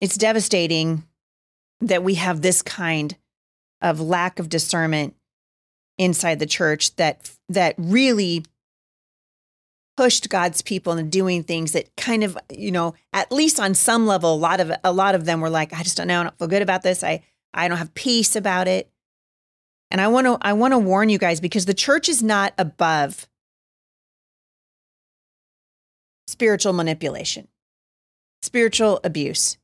It's 0.00 0.18
devastating 0.18 1.04
that 1.80 2.02
we 2.02 2.14
have 2.14 2.42
this 2.42 2.60
kind 2.60 3.16
of 3.80 4.00
lack 4.00 4.38
of 4.38 4.48
discernment 4.48 5.14
inside 5.98 6.38
the 6.38 6.46
church 6.46 6.94
that 6.96 7.30
that 7.48 7.74
really 7.78 8.44
pushed 9.96 10.28
God's 10.28 10.62
people 10.62 10.92
into 10.92 11.04
doing 11.04 11.42
things 11.42 11.72
that 11.72 11.94
kind 11.96 12.22
of, 12.22 12.36
you 12.50 12.70
know, 12.70 12.94
at 13.12 13.32
least 13.32 13.58
on 13.58 13.74
some 13.74 14.06
level, 14.06 14.34
a 14.34 14.36
lot 14.36 14.60
of 14.60 14.72
a 14.84 14.92
lot 14.92 15.14
of 15.14 15.24
them 15.24 15.40
were 15.40 15.50
like, 15.50 15.72
I 15.72 15.82
just 15.82 15.96
don't 15.96 16.08
know, 16.08 16.20
I 16.20 16.22
don't 16.24 16.38
feel 16.38 16.48
good 16.48 16.62
about 16.62 16.82
this. 16.82 17.02
I 17.02 17.22
I 17.54 17.68
don't 17.68 17.78
have 17.78 17.94
peace 17.94 18.36
about 18.36 18.68
it. 18.68 18.90
And 19.90 20.00
I 20.00 20.08
want 20.08 20.26
to 20.26 20.38
I 20.40 20.52
want 20.52 20.72
to 20.72 20.78
warn 20.78 21.08
you 21.08 21.18
guys 21.18 21.40
because 21.40 21.66
the 21.66 21.74
church 21.74 22.08
is 22.08 22.22
not 22.22 22.52
above 22.58 23.28
spiritual 26.26 26.72
manipulation, 26.72 27.48
spiritual 28.42 29.00
abuse. 29.04 29.56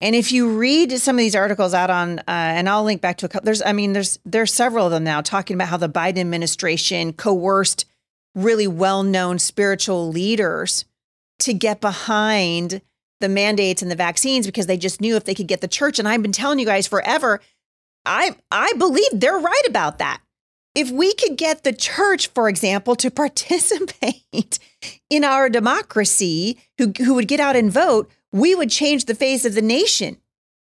And 0.00 0.14
if 0.16 0.32
you 0.32 0.56
read 0.58 0.98
some 0.98 1.16
of 1.16 1.18
these 1.18 1.36
articles 1.36 1.74
out 1.74 1.90
on, 1.90 2.20
uh, 2.20 2.22
and 2.26 2.68
I'll 2.68 2.84
link 2.84 3.02
back 3.02 3.18
to 3.18 3.26
a 3.26 3.28
couple, 3.28 3.44
there's, 3.44 3.60
I 3.60 3.74
mean, 3.74 3.92
there's, 3.92 4.18
there's 4.24 4.52
several 4.52 4.86
of 4.86 4.92
them 4.92 5.04
now 5.04 5.20
talking 5.20 5.54
about 5.54 5.68
how 5.68 5.76
the 5.76 5.90
Biden 5.90 6.18
administration 6.18 7.12
coerced 7.12 7.84
really 8.34 8.66
well 8.66 9.02
known 9.02 9.38
spiritual 9.38 10.08
leaders 10.08 10.84
to 11.40 11.54
get 11.54 11.80
behind 11.80 12.82
the 13.20 13.28
mandates 13.28 13.82
and 13.82 13.90
the 13.90 13.96
vaccines 13.96 14.46
because 14.46 14.66
they 14.66 14.76
just 14.76 15.00
knew 15.00 15.16
if 15.16 15.24
they 15.24 15.34
could 15.34 15.46
get 15.46 15.60
the 15.60 15.68
church. 15.68 15.98
And 15.98 16.08
I've 16.08 16.22
been 16.22 16.32
telling 16.32 16.58
you 16.58 16.66
guys 16.66 16.86
forever, 16.86 17.40
I, 18.04 18.36
I 18.50 18.72
believe 18.78 19.08
they're 19.12 19.38
right 19.38 19.62
about 19.68 19.98
that. 19.98 20.20
If 20.74 20.90
we 20.90 21.12
could 21.14 21.36
get 21.36 21.64
the 21.64 21.72
church, 21.72 22.28
for 22.28 22.48
example, 22.48 22.94
to 22.96 23.10
participate 23.10 24.58
in 25.08 25.24
our 25.24 25.48
democracy, 25.48 26.58
who, 26.78 26.92
who 26.98 27.14
would 27.14 27.28
get 27.28 27.40
out 27.40 27.56
and 27.56 27.72
vote, 27.72 28.10
we 28.32 28.54
would 28.54 28.70
change 28.70 29.04
the 29.04 29.14
face 29.14 29.44
of 29.44 29.54
the 29.54 29.62
nation. 29.62 30.18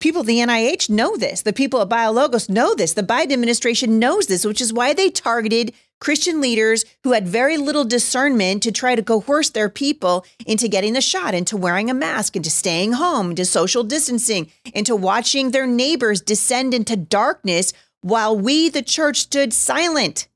People 0.00 0.22
at 0.22 0.26
the 0.26 0.38
NIH 0.38 0.90
know 0.90 1.16
this. 1.16 1.42
The 1.42 1.52
people 1.52 1.80
at 1.80 1.88
BioLogos 1.88 2.48
know 2.48 2.74
this. 2.74 2.94
The 2.94 3.02
Biden 3.02 3.32
administration 3.32 4.00
knows 4.00 4.26
this, 4.26 4.44
which 4.44 4.60
is 4.60 4.72
why 4.72 4.94
they 4.94 5.10
targeted 5.10 5.72
Christian 6.02 6.40
leaders 6.40 6.84
who 7.04 7.12
had 7.12 7.28
very 7.28 7.56
little 7.56 7.84
discernment 7.84 8.64
to 8.64 8.72
try 8.72 8.96
to 8.96 9.04
coerce 9.04 9.50
their 9.50 9.68
people 9.68 10.26
into 10.44 10.66
getting 10.66 10.94
the 10.94 11.00
shot, 11.00 11.32
into 11.32 11.56
wearing 11.56 11.88
a 11.88 11.94
mask, 11.94 12.34
into 12.34 12.50
staying 12.50 12.94
home, 12.94 13.30
into 13.30 13.44
social 13.44 13.84
distancing, 13.84 14.50
into 14.74 14.96
watching 14.96 15.52
their 15.52 15.64
neighbors 15.64 16.20
descend 16.20 16.74
into 16.74 16.96
darkness 16.96 17.72
while 18.00 18.36
we, 18.36 18.68
the 18.68 18.82
church, 18.82 19.18
stood 19.18 19.52
silent. 19.52 20.26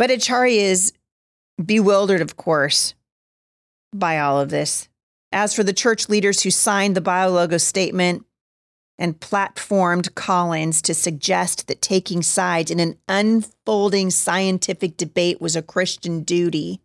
Bhattacharya 0.00 0.56
is 0.56 0.92
bewildered, 1.64 2.20
of 2.20 2.36
course, 2.36 2.94
by 3.94 4.18
all 4.18 4.40
of 4.40 4.50
this. 4.50 4.88
As 5.30 5.54
for 5.54 5.62
the 5.62 5.72
church 5.72 6.08
leaders 6.08 6.42
who 6.42 6.50
signed 6.50 6.96
the 6.96 7.00
BioLogos 7.00 7.60
statement 7.60 8.26
and 8.98 9.20
platformed 9.20 10.14
Collins 10.14 10.80
to 10.82 10.94
suggest 10.94 11.66
that 11.66 11.82
taking 11.82 12.22
sides 12.22 12.70
in 12.70 12.80
an 12.80 12.96
unfolding 13.08 14.10
scientific 14.10 14.96
debate 14.96 15.40
was 15.40 15.56
a 15.56 15.62
Christian 15.62 16.22
duty, 16.22 16.80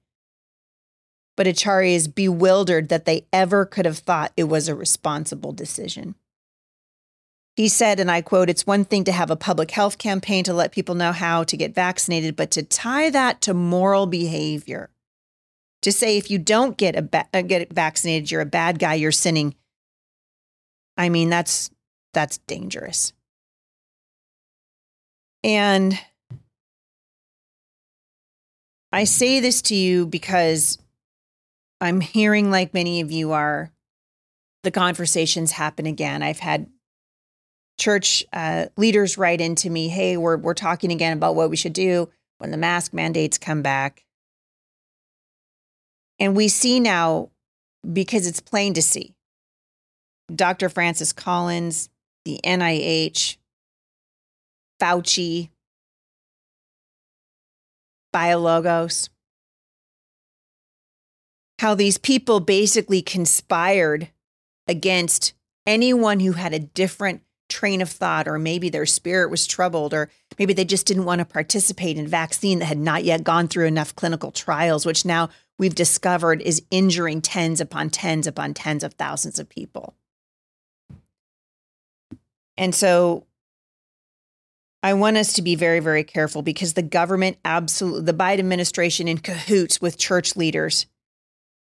Bhattacharya 1.40 1.96
is 1.96 2.08
bewildered 2.10 2.90
that 2.90 3.06
they 3.06 3.26
ever 3.32 3.66
could 3.66 3.86
have 3.86 4.00
thought 4.00 4.34
it 4.36 4.46
was 4.46 4.68
a 4.68 4.76
responsible 4.76 5.54
decision. 5.54 6.16
He 7.56 7.70
said, 7.70 8.00
and 8.00 8.12
I 8.12 8.22
quote, 8.22 8.50
it's 8.50 8.68
one 8.68 8.86
thing 8.86 9.04
to 9.06 9.12
have 9.12 9.30
a 9.30 9.36
public 9.36 9.72
health 9.72 9.98
campaign 9.98 10.44
to 10.46 10.54
let 10.54 10.72
people 10.72 10.96
know 10.96 11.12
how 11.12 11.44
to 11.46 11.58
get 11.58 11.74
vaccinated, 11.74 12.36
but 12.36 12.52
to 12.52 12.64
tie 12.64 13.10
that 13.10 13.42
to 13.42 13.54
moral 13.54 14.06
behavior, 14.06 14.90
to 15.82 15.92
say 15.92 16.18
if 16.18 16.30
you 16.30 16.40
don't 16.40 16.78
get 16.78 16.96
a 16.96 17.02
ba- 17.02 17.28
get 17.44 17.72
vaccinated, 17.72 18.32
you're 18.32 18.42
a 18.42 18.46
bad 18.46 18.80
guy, 18.80 18.96
you're 18.96 19.12
sinning. 19.12 19.56
I 20.98 21.08
mean, 21.08 21.30
that's 21.30 21.70
that's 22.14 22.38
dangerous. 22.40 23.14
And 25.44 26.00
I 28.92 29.04
say 29.04 29.40
this 29.40 29.62
to 29.64 29.76
you 29.76 30.06
because 30.06 30.78
I'm 31.80 32.02
hearing, 32.02 32.52
like 32.52 32.74
many 32.74 33.02
of 33.02 33.12
you 33.12 33.32
are, 33.32 33.72
the 34.64 34.72
conversations 34.72 35.52
happen 35.52 35.86
again. 35.86 36.22
I've 36.22 36.40
had 36.40 36.68
church 37.80 38.26
uh, 38.34 38.66
leaders 38.76 39.18
write 39.18 39.40
into 39.40 39.70
me, 39.70 39.88
"Hey, 39.88 40.18
we're 40.18 40.38
we're 40.38 40.54
talking 40.54 40.92
again 40.92 41.14
about 41.16 41.36
what 41.36 41.50
we 41.50 41.56
should 41.56 41.74
do 41.74 42.10
when 42.40 42.52
the 42.52 42.58
mask 42.58 42.94
mandates 42.94 43.38
come 43.38 43.62
back." 43.62 44.04
And 46.20 46.36
we 46.36 46.50
see 46.50 46.82
now 46.82 47.30
because 47.90 48.28
it's 48.28 48.42
plain 48.42 48.74
to 48.74 48.82
see. 48.82 49.16
Dr. 50.34 50.68
Francis 50.68 51.14
Collins, 51.14 51.90
the 52.26 52.40
NIH, 52.44 53.38
Fauci, 54.82 55.50
Biologos, 58.14 59.10
how 61.60 61.76
these 61.76 61.98
people 61.98 62.40
basically 62.40 63.02
conspired 63.02 64.10
against 64.68 65.34
anyone 65.68 66.20
who 66.20 66.34
had 66.34 66.54
a 66.54 66.60
different 66.60 67.22
train 67.50 67.82
of 67.82 67.90
thought, 67.90 68.28
or 68.28 68.40
maybe 68.40 68.70
their 68.70 68.86
spirit 68.86 69.30
was 69.30 69.46
troubled, 69.48 69.94
or 69.94 70.10
maybe 70.38 70.54
they 70.54 70.64
just 70.64 70.86
didn't 70.86 71.06
want 71.06 71.20
to 71.20 71.26
participate 71.26 71.98
in 71.98 72.08
vaccine 72.08 72.60
that 72.60 72.66
had 72.66 72.78
not 72.78 73.04
yet 73.04 73.24
gone 73.24 73.48
through 73.48 73.66
enough 73.66 73.96
clinical 73.96 74.32
trials, 74.32 74.86
which 74.86 75.04
now 75.04 75.30
we've 75.58 75.76
discovered 75.76 76.42
is 76.42 76.64
injuring 76.72 77.22
tens 77.22 77.60
upon 77.60 77.90
tens 77.90 78.28
upon 78.28 78.54
tens 78.54 78.84
of 78.84 78.94
thousands 78.94 79.40
of 79.40 79.50
people. 79.50 79.96
And 82.60 82.76
so 82.76 83.26
I 84.84 84.94
want 84.94 85.16
us 85.16 85.34
to 85.34 85.42
be 85.42 85.56
very, 85.56 85.80
very 85.80 86.04
careful 86.04 86.42
because 86.42 86.74
the 86.74 86.82
government 86.82 87.38
absolutely, 87.46 88.04
the 88.04 88.14
Biden 88.14 88.40
administration 88.40 89.08
in 89.08 89.18
cahoots 89.20 89.82
with 89.82 89.98
church 89.98 90.36
leaders 90.36 90.86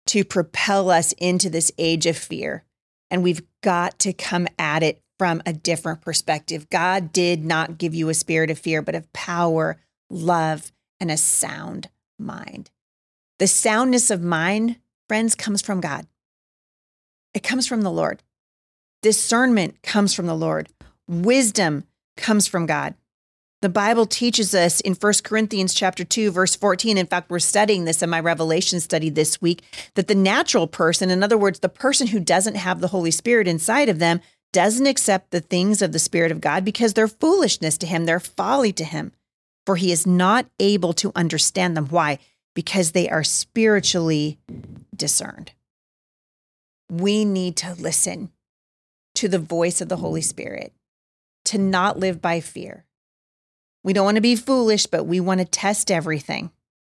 to 0.07 0.25
propel 0.25 0.91
us 0.91 1.13
into 1.13 1.49
this 1.49 1.71
age 1.77 2.05
of 2.05 2.17
fear. 2.17 2.65
And 3.09 3.23
we've 3.23 3.41
got 3.61 3.97
to 3.99 4.11
come 4.11 4.45
at 4.59 4.83
it 4.83 5.01
from 5.17 5.41
a 5.45 5.53
different 5.53 6.01
perspective. 6.01 6.69
God 6.69 7.13
did 7.13 7.45
not 7.45 7.77
give 7.77 7.95
you 7.95 8.09
a 8.09 8.13
spirit 8.13 8.51
of 8.51 8.59
fear, 8.59 8.81
but 8.81 8.95
of 8.95 9.11
power, 9.13 9.77
love, 10.09 10.73
and 10.99 11.09
a 11.09 11.15
sound 11.15 11.89
mind. 12.19 12.71
The 13.39 13.47
soundness 13.47 14.11
of 14.11 14.21
mind, 14.21 14.77
friends, 15.07 15.33
comes 15.33 15.61
from 15.61 15.79
God. 15.79 16.07
It 17.33 17.41
comes 17.41 17.67
from 17.67 17.83
the 17.83 17.91
Lord. 17.91 18.21
Discernment 19.03 19.83
comes 19.83 20.13
from 20.13 20.27
the 20.27 20.33
Lord. 20.33 20.69
Wisdom 21.09 21.83
comes 22.15 22.47
from 22.47 22.65
God. 22.65 22.93
The 23.61 23.67
Bible 23.67 24.05
teaches 24.05 24.55
us 24.55 24.79
in 24.79 24.93
1 24.93 25.13
Corinthians 25.25 25.73
chapter 25.73 26.05
2 26.05 26.31
verse 26.31 26.55
14 26.55 26.97
in 26.97 27.05
fact 27.05 27.29
we're 27.29 27.39
studying 27.39 27.83
this 27.83 28.01
in 28.01 28.09
my 28.09 28.21
revelation 28.21 28.79
study 28.79 29.09
this 29.09 29.41
week 29.41 29.61
that 29.95 30.07
the 30.07 30.15
natural 30.15 30.67
person 30.67 31.09
in 31.09 31.21
other 31.21 31.37
words 31.37 31.59
the 31.59 31.67
person 31.67 32.07
who 32.07 32.19
doesn't 32.21 32.55
have 32.55 32.79
the 32.79 32.87
Holy 32.87 33.11
Spirit 33.11 33.45
inside 33.45 33.89
of 33.89 33.99
them 33.99 34.21
doesn't 34.53 34.87
accept 34.87 35.31
the 35.31 35.41
things 35.41 35.81
of 35.81 35.91
the 35.91 35.99
Spirit 35.99 36.31
of 36.31 36.39
God 36.39 36.63
because 36.63 36.93
they're 36.93 37.09
foolishness 37.09 37.77
to 37.79 37.85
him, 37.85 38.05
they're 38.05 38.21
folly 38.21 38.71
to 38.71 38.85
him, 38.85 39.11
for 39.65 39.75
he 39.75 39.91
is 39.91 40.07
not 40.07 40.45
able 40.61 40.93
to 40.93 41.11
understand 41.13 41.75
them. 41.75 41.87
Why? 41.87 42.19
Because 42.53 42.93
they 42.93 43.09
are 43.09 43.23
spiritually 43.25 44.39
discerned. 44.95 45.51
We 46.89 47.25
need 47.25 47.57
to 47.57 47.73
listen 47.73 48.29
to 49.15 49.27
the 49.27 49.39
voice 49.39 49.81
of 49.81 49.89
the 49.89 49.97
Holy 49.97 50.21
mm. 50.21 50.25
Spirit, 50.25 50.73
to 51.45 51.57
not 51.57 51.99
live 51.99 52.21
by 52.21 52.39
fear. 52.39 52.85
We 53.83 53.93
don't 53.93 54.05
want 54.05 54.15
to 54.15 54.21
be 54.21 54.35
foolish, 54.35 54.85
but 54.85 55.03
we 55.03 55.19
want 55.19 55.39
to 55.39 55.45
test 55.45 55.91
everything. 55.91 56.51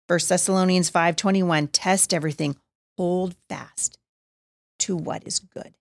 1 0.06 0.18
Thessalonians 0.28 0.90
5:21 0.90 1.70
test 1.72 2.12
everything, 2.12 2.56
hold 2.98 3.34
fast 3.48 3.98
to 4.80 4.96
what 4.96 5.26
is 5.26 5.38
good. 5.38 5.74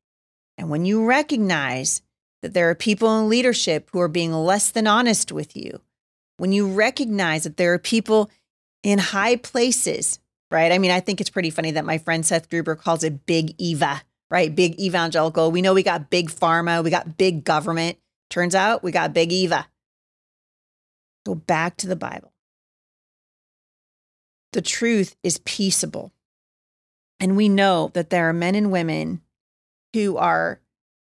And 0.57 0.69
when 0.69 0.85
you 0.85 1.05
recognize 1.05 2.01
that 2.41 2.53
there 2.53 2.69
are 2.69 2.75
people 2.75 3.19
in 3.19 3.29
leadership 3.29 3.89
who 3.91 3.99
are 3.99 4.07
being 4.07 4.31
less 4.31 4.71
than 4.71 4.87
honest 4.87 5.31
with 5.31 5.55
you, 5.55 5.81
when 6.37 6.51
you 6.51 6.67
recognize 6.67 7.43
that 7.43 7.57
there 7.57 7.73
are 7.73 7.79
people 7.79 8.29
in 8.81 8.99
high 8.99 9.35
places, 9.35 10.19
right? 10.51 10.71
I 10.71 10.77
mean, 10.77 10.91
I 10.91 10.99
think 10.99 11.19
it's 11.19 11.29
pretty 11.29 11.49
funny 11.49 11.71
that 11.71 11.85
my 11.85 11.97
friend 11.97 12.25
Seth 12.25 12.49
Gruber 12.49 12.75
calls 12.75 13.03
it 13.03 13.25
big 13.25 13.55
Eva, 13.57 14.03
right? 14.33 14.53
Big 14.53 14.79
evangelical. 14.79 15.51
We 15.51 15.61
know 15.61 15.75
we 15.75 15.83
got 15.83 16.09
big 16.09 16.31
pharma, 16.31 16.83
we 16.83 16.89
got 16.89 17.17
big 17.17 17.43
government. 17.43 17.99
Turns 18.31 18.55
out 18.55 18.81
we 18.81 18.91
got 18.91 19.13
big 19.13 19.31
Eva. 19.31 19.67
Go 21.23 21.35
back 21.35 21.77
to 21.77 21.87
the 21.87 21.95
Bible. 21.95 22.33
The 24.51 24.63
truth 24.63 25.15
is 25.21 25.37
peaceable. 25.45 26.11
And 27.19 27.37
we 27.37 27.47
know 27.47 27.91
that 27.93 28.09
there 28.09 28.27
are 28.27 28.33
men 28.33 28.55
and 28.55 28.71
women 28.71 29.21
who 29.93 30.17
are, 30.17 30.59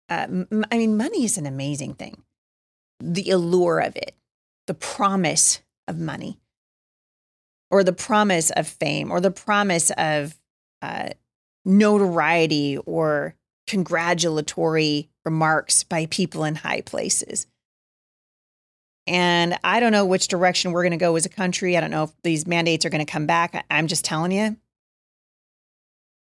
uh, 0.10 0.26
m- 0.28 0.65
I 0.72 0.80
mean, 0.80 0.98
money 0.98 1.24
is 1.24 1.38
an 1.38 1.46
amazing 1.46 1.94
thing. 1.94 2.24
The 3.00 3.30
allure 3.30 3.80
of 3.80 3.96
it, 3.96 4.15
the 4.65 4.74
promise 4.74 5.62
of 5.88 6.00
money, 6.00 6.39
or 7.70 7.84
the 7.84 7.94
promise 7.94 8.50
of 8.50 8.68
fame, 8.68 9.12
or 9.12 9.22
the 9.22 9.32
promise 9.32 9.92
of 9.92 10.36
uh, 10.82 11.10
notoriety 11.69 12.77
or 12.77 13.36
congratulatory 13.67 15.10
remarks 15.23 15.84
by 15.84 16.08
people 16.08 16.43
in 16.43 16.55
high 16.55 16.82
places. 16.82 17.45
And 19.05 19.58
I 19.63 19.79
don't 19.79 19.91
know 19.91 20.05
which 20.05 20.27
direction 20.27 20.71
we're 20.71 20.84
going 20.84 20.91
to 20.91 20.97
go 20.97 21.15
as 21.15 21.25
a 21.25 21.29
country. 21.29 21.77
I 21.77 21.82
don't 21.82 21.91
know 21.91 22.03
if 22.03 22.12
these 22.23 22.45
mandates 22.45 22.86
are 22.86 22.89
going 22.89 23.05
to 23.05 23.12
come 23.12 23.25
back. 23.25 23.65
I'm 23.69 23.88
just 23.88 24.05
telling 24.05 24.32
you. 24.32 24.58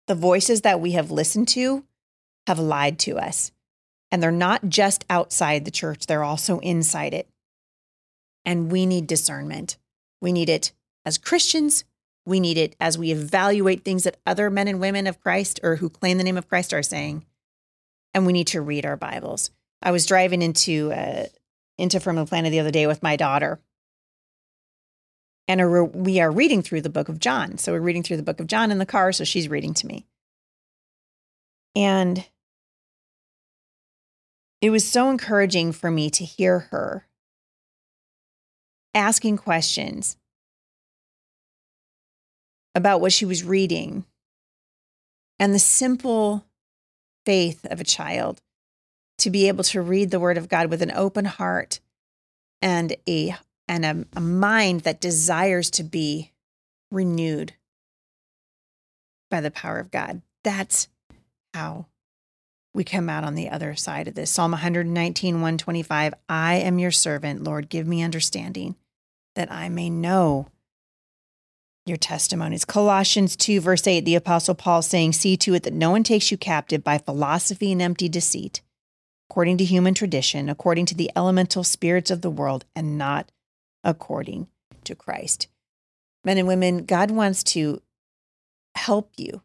The 0.07 0.15
voices 0.15 0.62
that 0.62 0.79
we 0.79 0.91
have 0.91 1.12
listened 1.12 1.47
to 1.49 1.83
have 2.45 2.60
lied 2.60 2.97
to 2.99 3.17
us. 3.17 3.51
And 4.10 4.23
they're 4.23 4.31
not 4.31 4.69
just 4.69 5.03
outside 5.10 5.65
the 5.65 5.71
church, 5.71 6.05
they're 6.05 6.23
also 6.23 6.60
inside 6.60 7.13
it. 7.13 7.27
And 8.45 8.71
we 8.71 8.86
need 8.86 9.05
discernment. 9.05 9.77
We 10.21 10.31
need 10.31 10.47
it 10.47 10.71
as 11.05 11.17
Christians. 11.17 11.83
We 12.28 12.42
need 12.42 12.58
it 12.58 12.76
as 12.82 12.98
we 12.98 13.12
evaluate 13.12 13.86
things 13.86 14.04
that 14.04 14.18
other 14.26 14.50
men 14.50 14.68
and 14.68 14.82
women 14.82 15.08
of 15.08 15.22
Christ 15.22 15.62
or 15.63 15.78
who 15.78 15.90
claim 15.90 16.18
the 16.18 16.26
name 16.26 16.38
of 16.38 16.50
Christ 16.50 16.74
are 16.74 16.84
saying. 16.84 17.26
And 18.13 18.26
we 18.26 18.34
need 18.34 18.48
to 18.48 18.60
read 18.60 18.86
our 18.86 18.98
Bibles. 18.98 19.50
I 19.82 19.92
was 19.92 20.06
driving 20.06 20.42
into 20.42 20.92
uh, 20.92 21.28
into 21.78 22.02
Firmly 22.02 22.26
Planted 22.26 22.50
the 22.50 22.60
other 22.60 22.72
day 22.72 22.86
with 22.86 23.02
my 23.02 23.16
daughter, 23.16 23.62
and 25.48 25.94
we 25.94 26.20
are 26.20 26.30
reading 26.30 26.62
through 26.62 26.82
the 26.82 26.90
book 26.90 27.08
of 27.08 27.20
John. 27.20 27.58
So 27.58 27.72
we're 27.72 27.80
reading 27.80 28.04
through 28.04 28.18
the 28.18 28.24
book 28.24 28.42
of 28.42 28.48
John 28.48 28.72
in 28.72 28.78
the 28.78 28.86
car. 28.86 29.13
So 29.13 29.24
she's 29.24 29.48
reading 29.48 29.74
to 29.76 29.88
me. 29.88 30.06
And 31.78 32.26
it 34.60 34.70
was 34.70 34.86
so 34.86 35.10
encouraging 35.10 35.72
for 35.72 35.90
me 35.90 36.10
to 36.10 36.26
hear 36.26 36.60
her 36.72 37.08
asking 38.94 39.38
questions 39.38 40.18
about 42.78 43.02
what 43.02 43.12
she 43.12 43.26
was 43.26 43.44
reading 43.44 44.06
and 45.40 45.54
the 45.54 45.60
simple 45.60 46.46
faith 47.26 47.66
of 47.66 47.82
a 47.82 47.84
child 47.84 48.40
to 49.18 49.32
be 49.32 49.48
able 49.48 49.63
to 49.63 49.82
read 49.82 50.12
the 50.12 50.20
word 50.20 50.38
of 50.38 50.48
God 50.48 50.70
with 50.70 50.84
an 50.84 50.92
open 50.92 51.26
heart 51.26 51.80
and 52.62 52.96
a 53.10 53.36
and 53.68 53.84
a, 53.84 54.06
a 54.16 54.22
mind 54.22 54.82
that 54.82 55.02
desires 55.02 55.72
to 55.72 55.84
be 55.84 56.32
renewed 56.92 57.54
by 59.30 59.42
the 59.42 59.52
power 59.52 59.80
of 59.80 59.92
God. 59.92 60.22
That's 60.44 60.88
how 61.54 61.88
we 62.76 62.84
come 62.84 63.10
out 63.10 63.24
on 63.24 63.34
the 63.34 63.50
other 63.50 63.76
side 63.76 64.08
of 64.08 64.13
this. 64.13 64.30
Psalm 64.30 64.52
119, 64.52 65.34
125 65.36 66.13
I 66.30 66.56
am 66.56 66.78
your 66.78 66.92
servant, 66.92 67.44
Lord, 67.44 67.70
give 67.70 67.88
me 67.88 68.04
understanding 68.04 68.76
that 69.36 69.52
I 69.52 69.68
may 69.68 69.90
know 69.90 70.48
your 71.88 71.97
testimonies. 71.97 72.65
Colossians 72.65 73.36
2, 73.36 73.62
verse 73.62 73.86
8, 73.86 74.06
the 74.06 74.15
Apostle 74.15 74.56
Paul 74.56 74.82
saying, 74.82 75.13
See 75.13 75.38
to 75.38 75.54
it 75.54 75.63
that 75.63 75.73
no 75.73 75.91
one 75.91 76.04
takes 76.04 76.32
you 76.32 76.38
captive 76.38 76.84
by 76.84 76.97
philosophy 76.97 77.71
and 77.71 77.82
empty 77.82 78.10
deceit, 78.10 78.62
according 79.30 79.58
to 79.58 79.65
human 79.65 79.93
tradition, 79.93 80.50
according 80.50 80.86
to 80.88 80.95
the 80.95 81.12
elemental 81.15 81.63
spirits 81.63 82.12
of 82.12 82.21
the 82.21 82.30
world, 82.30 82.65
and 82.76 82.97
not 82.97 83.32
according 83.84 84.47
to 84.84 84.95
Christ. 84.95 85.47
Men 86.23 86.38
and 86.38 86.47
women, 86.47 86.86
God 86.86 87.12
wants 87.12 87.43
to 87.45 87.82
help 88.76 89.12
you 89.17 89.41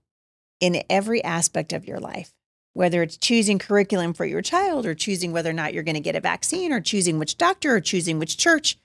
in 0.61 0.83
every 0.88 1.22
aspect 1.24 1.72
of 1.72 1.87
your 1.87 1.98
life, 1.98 2.33
whether 2.72 3.02
it's 3.02 3.16
choosing 3.16 3.59
curriculum 3.59 4.14
for 4.14 4.24
your 4.24 4.42
child 4.42 4.87
or 4.87 4.94
choosing 4.94 5.33
whether 5.33 5.50
or 5.50 5.55
not 5.55 5.74
you're 5.74 5.83
going 5.83 5.94
to 5.94 6.00
get 6.00 6.16
a 6.16 6.20
vaccine 6.20 6.72
or 6.72 6.81
choosing 6.81 7.18
which 7.18 7.37
doctor 7.37 7.76
or 7.76 7.81
choosing 7.81 8.18
which 8.18 8.37
church 8.37 8.78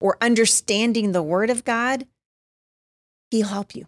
or 0.00 0.18
understanding 0.20 1.12
the 1.12 1.22
word 1.22 1.48
of 1.48 1.64
God, 1.64 2.06
He'll 3.32 3.46
help 3.46 3.74
you. 3.74 3.86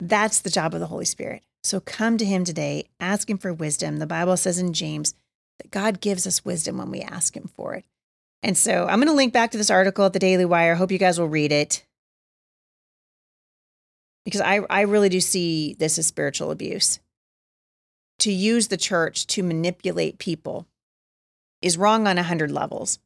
That's 0.00 0.40
the 0.40 0.50
job 0.50 0.74
of 0.74 0.80
the 0.80 0.88
Holy 0.88 1.04
Spirit. 1.04 1.44
So 1.62 1.78
come 1.78 2.18
to 2.18 2.24
Him 2.24 2.42
today, 2.42 2.88
ask 2.98 3.30
Him 3.30 3.38
for 3.38 3.52
wisdom. 3.52 3.98
The 3.98 4.08
Bible 4.08 4.36
says 4.36 4.58
in 4.58 4.72
James 4.72 5.14
that 5.60 5.70
God 5.70 6.00
gives 6.00 6.26
us 6.26 6.44
wisdom 6.44 6.78
when 6.78 6.90
we 6.90 7.00
ask 7.00 7.36
Him 7.36 7.48
for 7.54 7.74
it. 7.74 7.84
And 8.42 8.58
so 8.58 8.88
I'm 8.88 8.98
going 8.98 9.06
to 9.06 9.14
link 9.14 9.32
back 9.32 9.52
to 9.52 9.56
this 9.56 9.70
article 9.70 10.04
at 10.04 10.14
the 10.14 10.18
Daily 10.18 10.44
Wire. 10.44 10.74
Hope 10.74 10.90
you 10.90 10.98
guys 10.98 11.16
will 11.16 11.28
read 11.28 11.52
it 11.52 11.86
because 14.24 14.40
I, 14.40 14.62
I 14.68 14.80
really 14.80 15.08
do 15.08 15.20
see 15.20 15.74
this 15.74 15.96
as 15.96 16.08
spiritual 16.08 16.50
abuse. 16.50 16.98
To 18.18 18.32
use 18.32 18.66
the 18.66 18.76
church 18.76 19.28
to 19.28 19.44
manipulate 19.44 20.18
people 20.18 20.66
is 21.60 21.78
wrong 21.78 22.08
on 22.08 22.18
a 22.18 22.24
hundred 22.24 22.50
levels. 22.50 22.98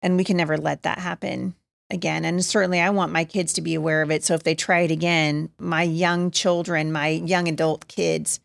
And 0.00 0.16
we 0.16 0.24
can 0.24 0.38
never 0.38 0.56
let 0.56 0.84
that 0.84 1.00
happen 1.00 1.54
again. 1.90 2.24
And 2.24 2.44
certainly 2.44 2.80
I 2.80 2.90
want 2.90 3.12
my 3.12 3.24
kids 3.24 3.52
to 3.54 3.62
be 3.62 3.74
aware 3.74 4.02
of 4.02 4.10
it. 4.10 4.24
So 4.24 4.34
if 4.34 4.42
they 4.42 4.54
try 4.54 4.80
it 4.80 4.90
again, 4.90 5.50
my 5.58 5.82
young 5.82 6.30
children, 6.30 6.92
my 6.92 7.08
young 7.08 7.48
adult 7.48 7.88
kids 7.88 8.40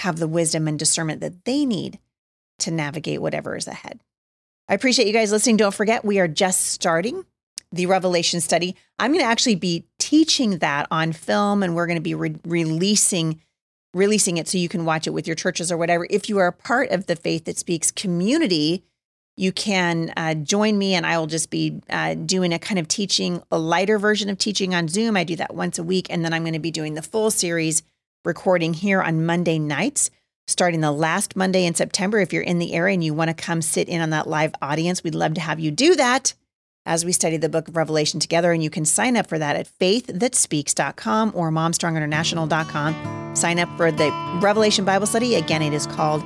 have 0.00 0.18
the 0.18 0.28
wisdom 0.28 0.66
and 0.66 0.78
discernment 0.78 1.20
that 1.20 1.44
they 1.44 1.64
need 1.64 1.98
to 2.60 2.70
navigate 2.70 3.22
whatever 3.22 3.56
is 3.56 3.68
ahead. 3.68 4.00
I 4.68 4.74
appreciate 4.74 5.06
you 5.06 5.12
guys 5.12 5.32
listening. 5.32 5.56
Don't 5.56 5.74
forget, 5.74 6.04
we 6.04 6.18
are 6.18 6.28
just 6.28 6.66
starting 6.66 7.24
the 7.72 7.86
Revelation 7.86 8.40
study. 8.40 8.76
I'm 8.98 9.12
going 9.12 9.24
to 9.24 9.30
actually 9.30 9.54
be 9.54 9.84
teaching 9.98 10.58
that 10.58 10.86
on 10.90 11.12
film 11.12 11.62
and 11.62 11.74
we're 11.74 11.86
going 11.86 11.96
to 11.96 12.02
be 12.02 12.14
re- 12.14 12.36
releasing 12.44 13.40
releasing 13.92 14.36
it 14.36 14.46
so 14.46 14.56
you 14.56 14.68
can 14.68 14.84
watch 14.84 15.08
it 15.08 15.10
with 15.10 15.26
your 15.26 15.34
churches 15.34 15.72
or 15.72 15.76
whatever. 15.76 16.06
If 16.10 16.28
you 16.28 16.38
are 16.38 16.46
a 16.46 16.52
part 16.52 16.90
of 16.90 17.06
the 17.06 17.16
Faith 17.16 17.46
That 17.46 17.58
Speaks 17.58 17.90
community, 17.90 18.84
you 19.40 19.52
can 19.52 20.12
uh, 20.18 20.34
join 20.34 20.76
me 20.76 20.92
and 20.94 21.06
I 21.06 21.16
will 21.18 21.26
just 21.26 21.48
be 21.48 21.80
uh, 21.88 22.12
doing 22.12 22.52
a 22.52 22.58
kind 22.58 22.78
of 22.78 22.86
teaching, 22.88 23.42
a 23.50 23.58
lighter 23.58 23.98
version 23.98 24.28
of 24.28 24.36
teaching 24.36 24.74
on 24.74 24.86
Zoom. 24.86 25.16
I 25.16 25.24
do 25.24 25.34
that 25.36 25.54
once 25.54 25.78
a 25.78 25.82
week. 25.82 26.08
And 26.10 26.22
then 26.22 26.34
I'm 26.34 26.42
going 26.42 26.52
to 26.52 26.58
be 26.58 26.70
doing 26.70 26.92
the 26.92 27.00
full 27.00 27.30
series 27.30 27.82
recording 28.22 28.74
here 28.74 29.00
on 29.00 29.24
Monday 29.24 29.58
nights, 29.58 30.10
starting 30.46 30.82
the 30.82 30.92
last 30.92 31.36
Monday 31.36 31.64
in 31.64 31.74
September. 31.74 32.18
If 32.18 32.34
you're 32.34 32.42
in 32.42 32.58
the 32.58 32.74
area 32.74 32.92
and 32.92 33.02
you 33.02 33.14
want 33.14 33.28
to 33.28 33.34
come 33.34 33.62
sit 33.62 33.88
in 33.88 34.02
on 34.02 34.10
that 34.10 34.28
live 34.28 34.54
audience, 34.60 35.02
we'd 35.02 35.14
love 35.14 35.32
to 35.34 35.40
have 35.40 35.58
you 35.58 35.70
do 35.70 35.96
that 35.96 36.34
as 36.84 37.06
we 37.06 37.12
study 37.12 37.38
the 37.38 37.48
book 37.48 37.66
of 37.66 37.76
Revelation 37.76 38.20
together. 38.20 38.52
And 38.52 38.62
you 38.62 38.68
can 38.68 38.84
sign 38.84 39.16
up 39.16 39.26
for 39.26 39.38
that 39.38 39.56
at 39.56 39.70
faiththatspeaks.com 39.80 41.32
or 41.34 41.50
momstronginternational.com. 41.50 43.34
Sign 43.34 43.58
up 43.58 43.74
for 43.78 43.90
the 43.90 44.10
Revelation 44.42 44.84
Bible 44.84 45.06
study. 45.06 45.36
Again, 45.36 45.62
it 45.62 45.72
is 45.72 45.86
called 45.86 46.22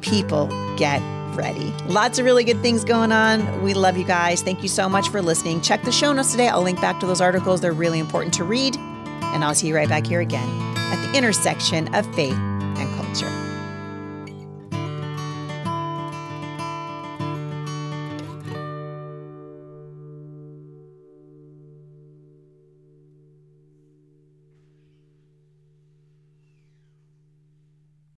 People 0.00 0.46
Get 0.78 1.19
ready. 1.40 1.72
Lots 1.86 2.18
of 2.18 2.24
really 2.24 2.44
good 2.44 2.60
things 2.60 2.84
going 2.84 3.10
on. 3.10 3.62
We 3.62 3.74
love 3.74 3.96
you 3.96 4.04
guys. 4.04 4.42
Thank 4.42 4.62
you 4.62 4.68
so 4.68 4.88
much 4.88 5.08
for 5.08 5.20
listening. 5.22 5.60
Check 5.60 5.82
the 5.82 5.92
show 5.92 6.12
notes 6.12 6.30
today. 6.30 6.48
I'll 6.48 6.62
link 6.62 6.80
back 6.80 7.00
to 7.00 7.06
those 7.06 7.20
articles. 7.20 7.60
They're 7.60 7.72
really 7.72 7.98
important 7.98 8.34
to 8.34 8.44
read. 8.44 8.76
And 8.76 9.44
I'll 9.44 9.54
see 9.54 9.68
you 9.68 9.74
right 9.74 9.88
back 9.88 10.06
here 10.06 10.20
again 10.20 10.48
at 10.76 11.10
the 11.10 11.16
intersection 11.18 11.92
of 11.94 12.06
faith 12.14 12.38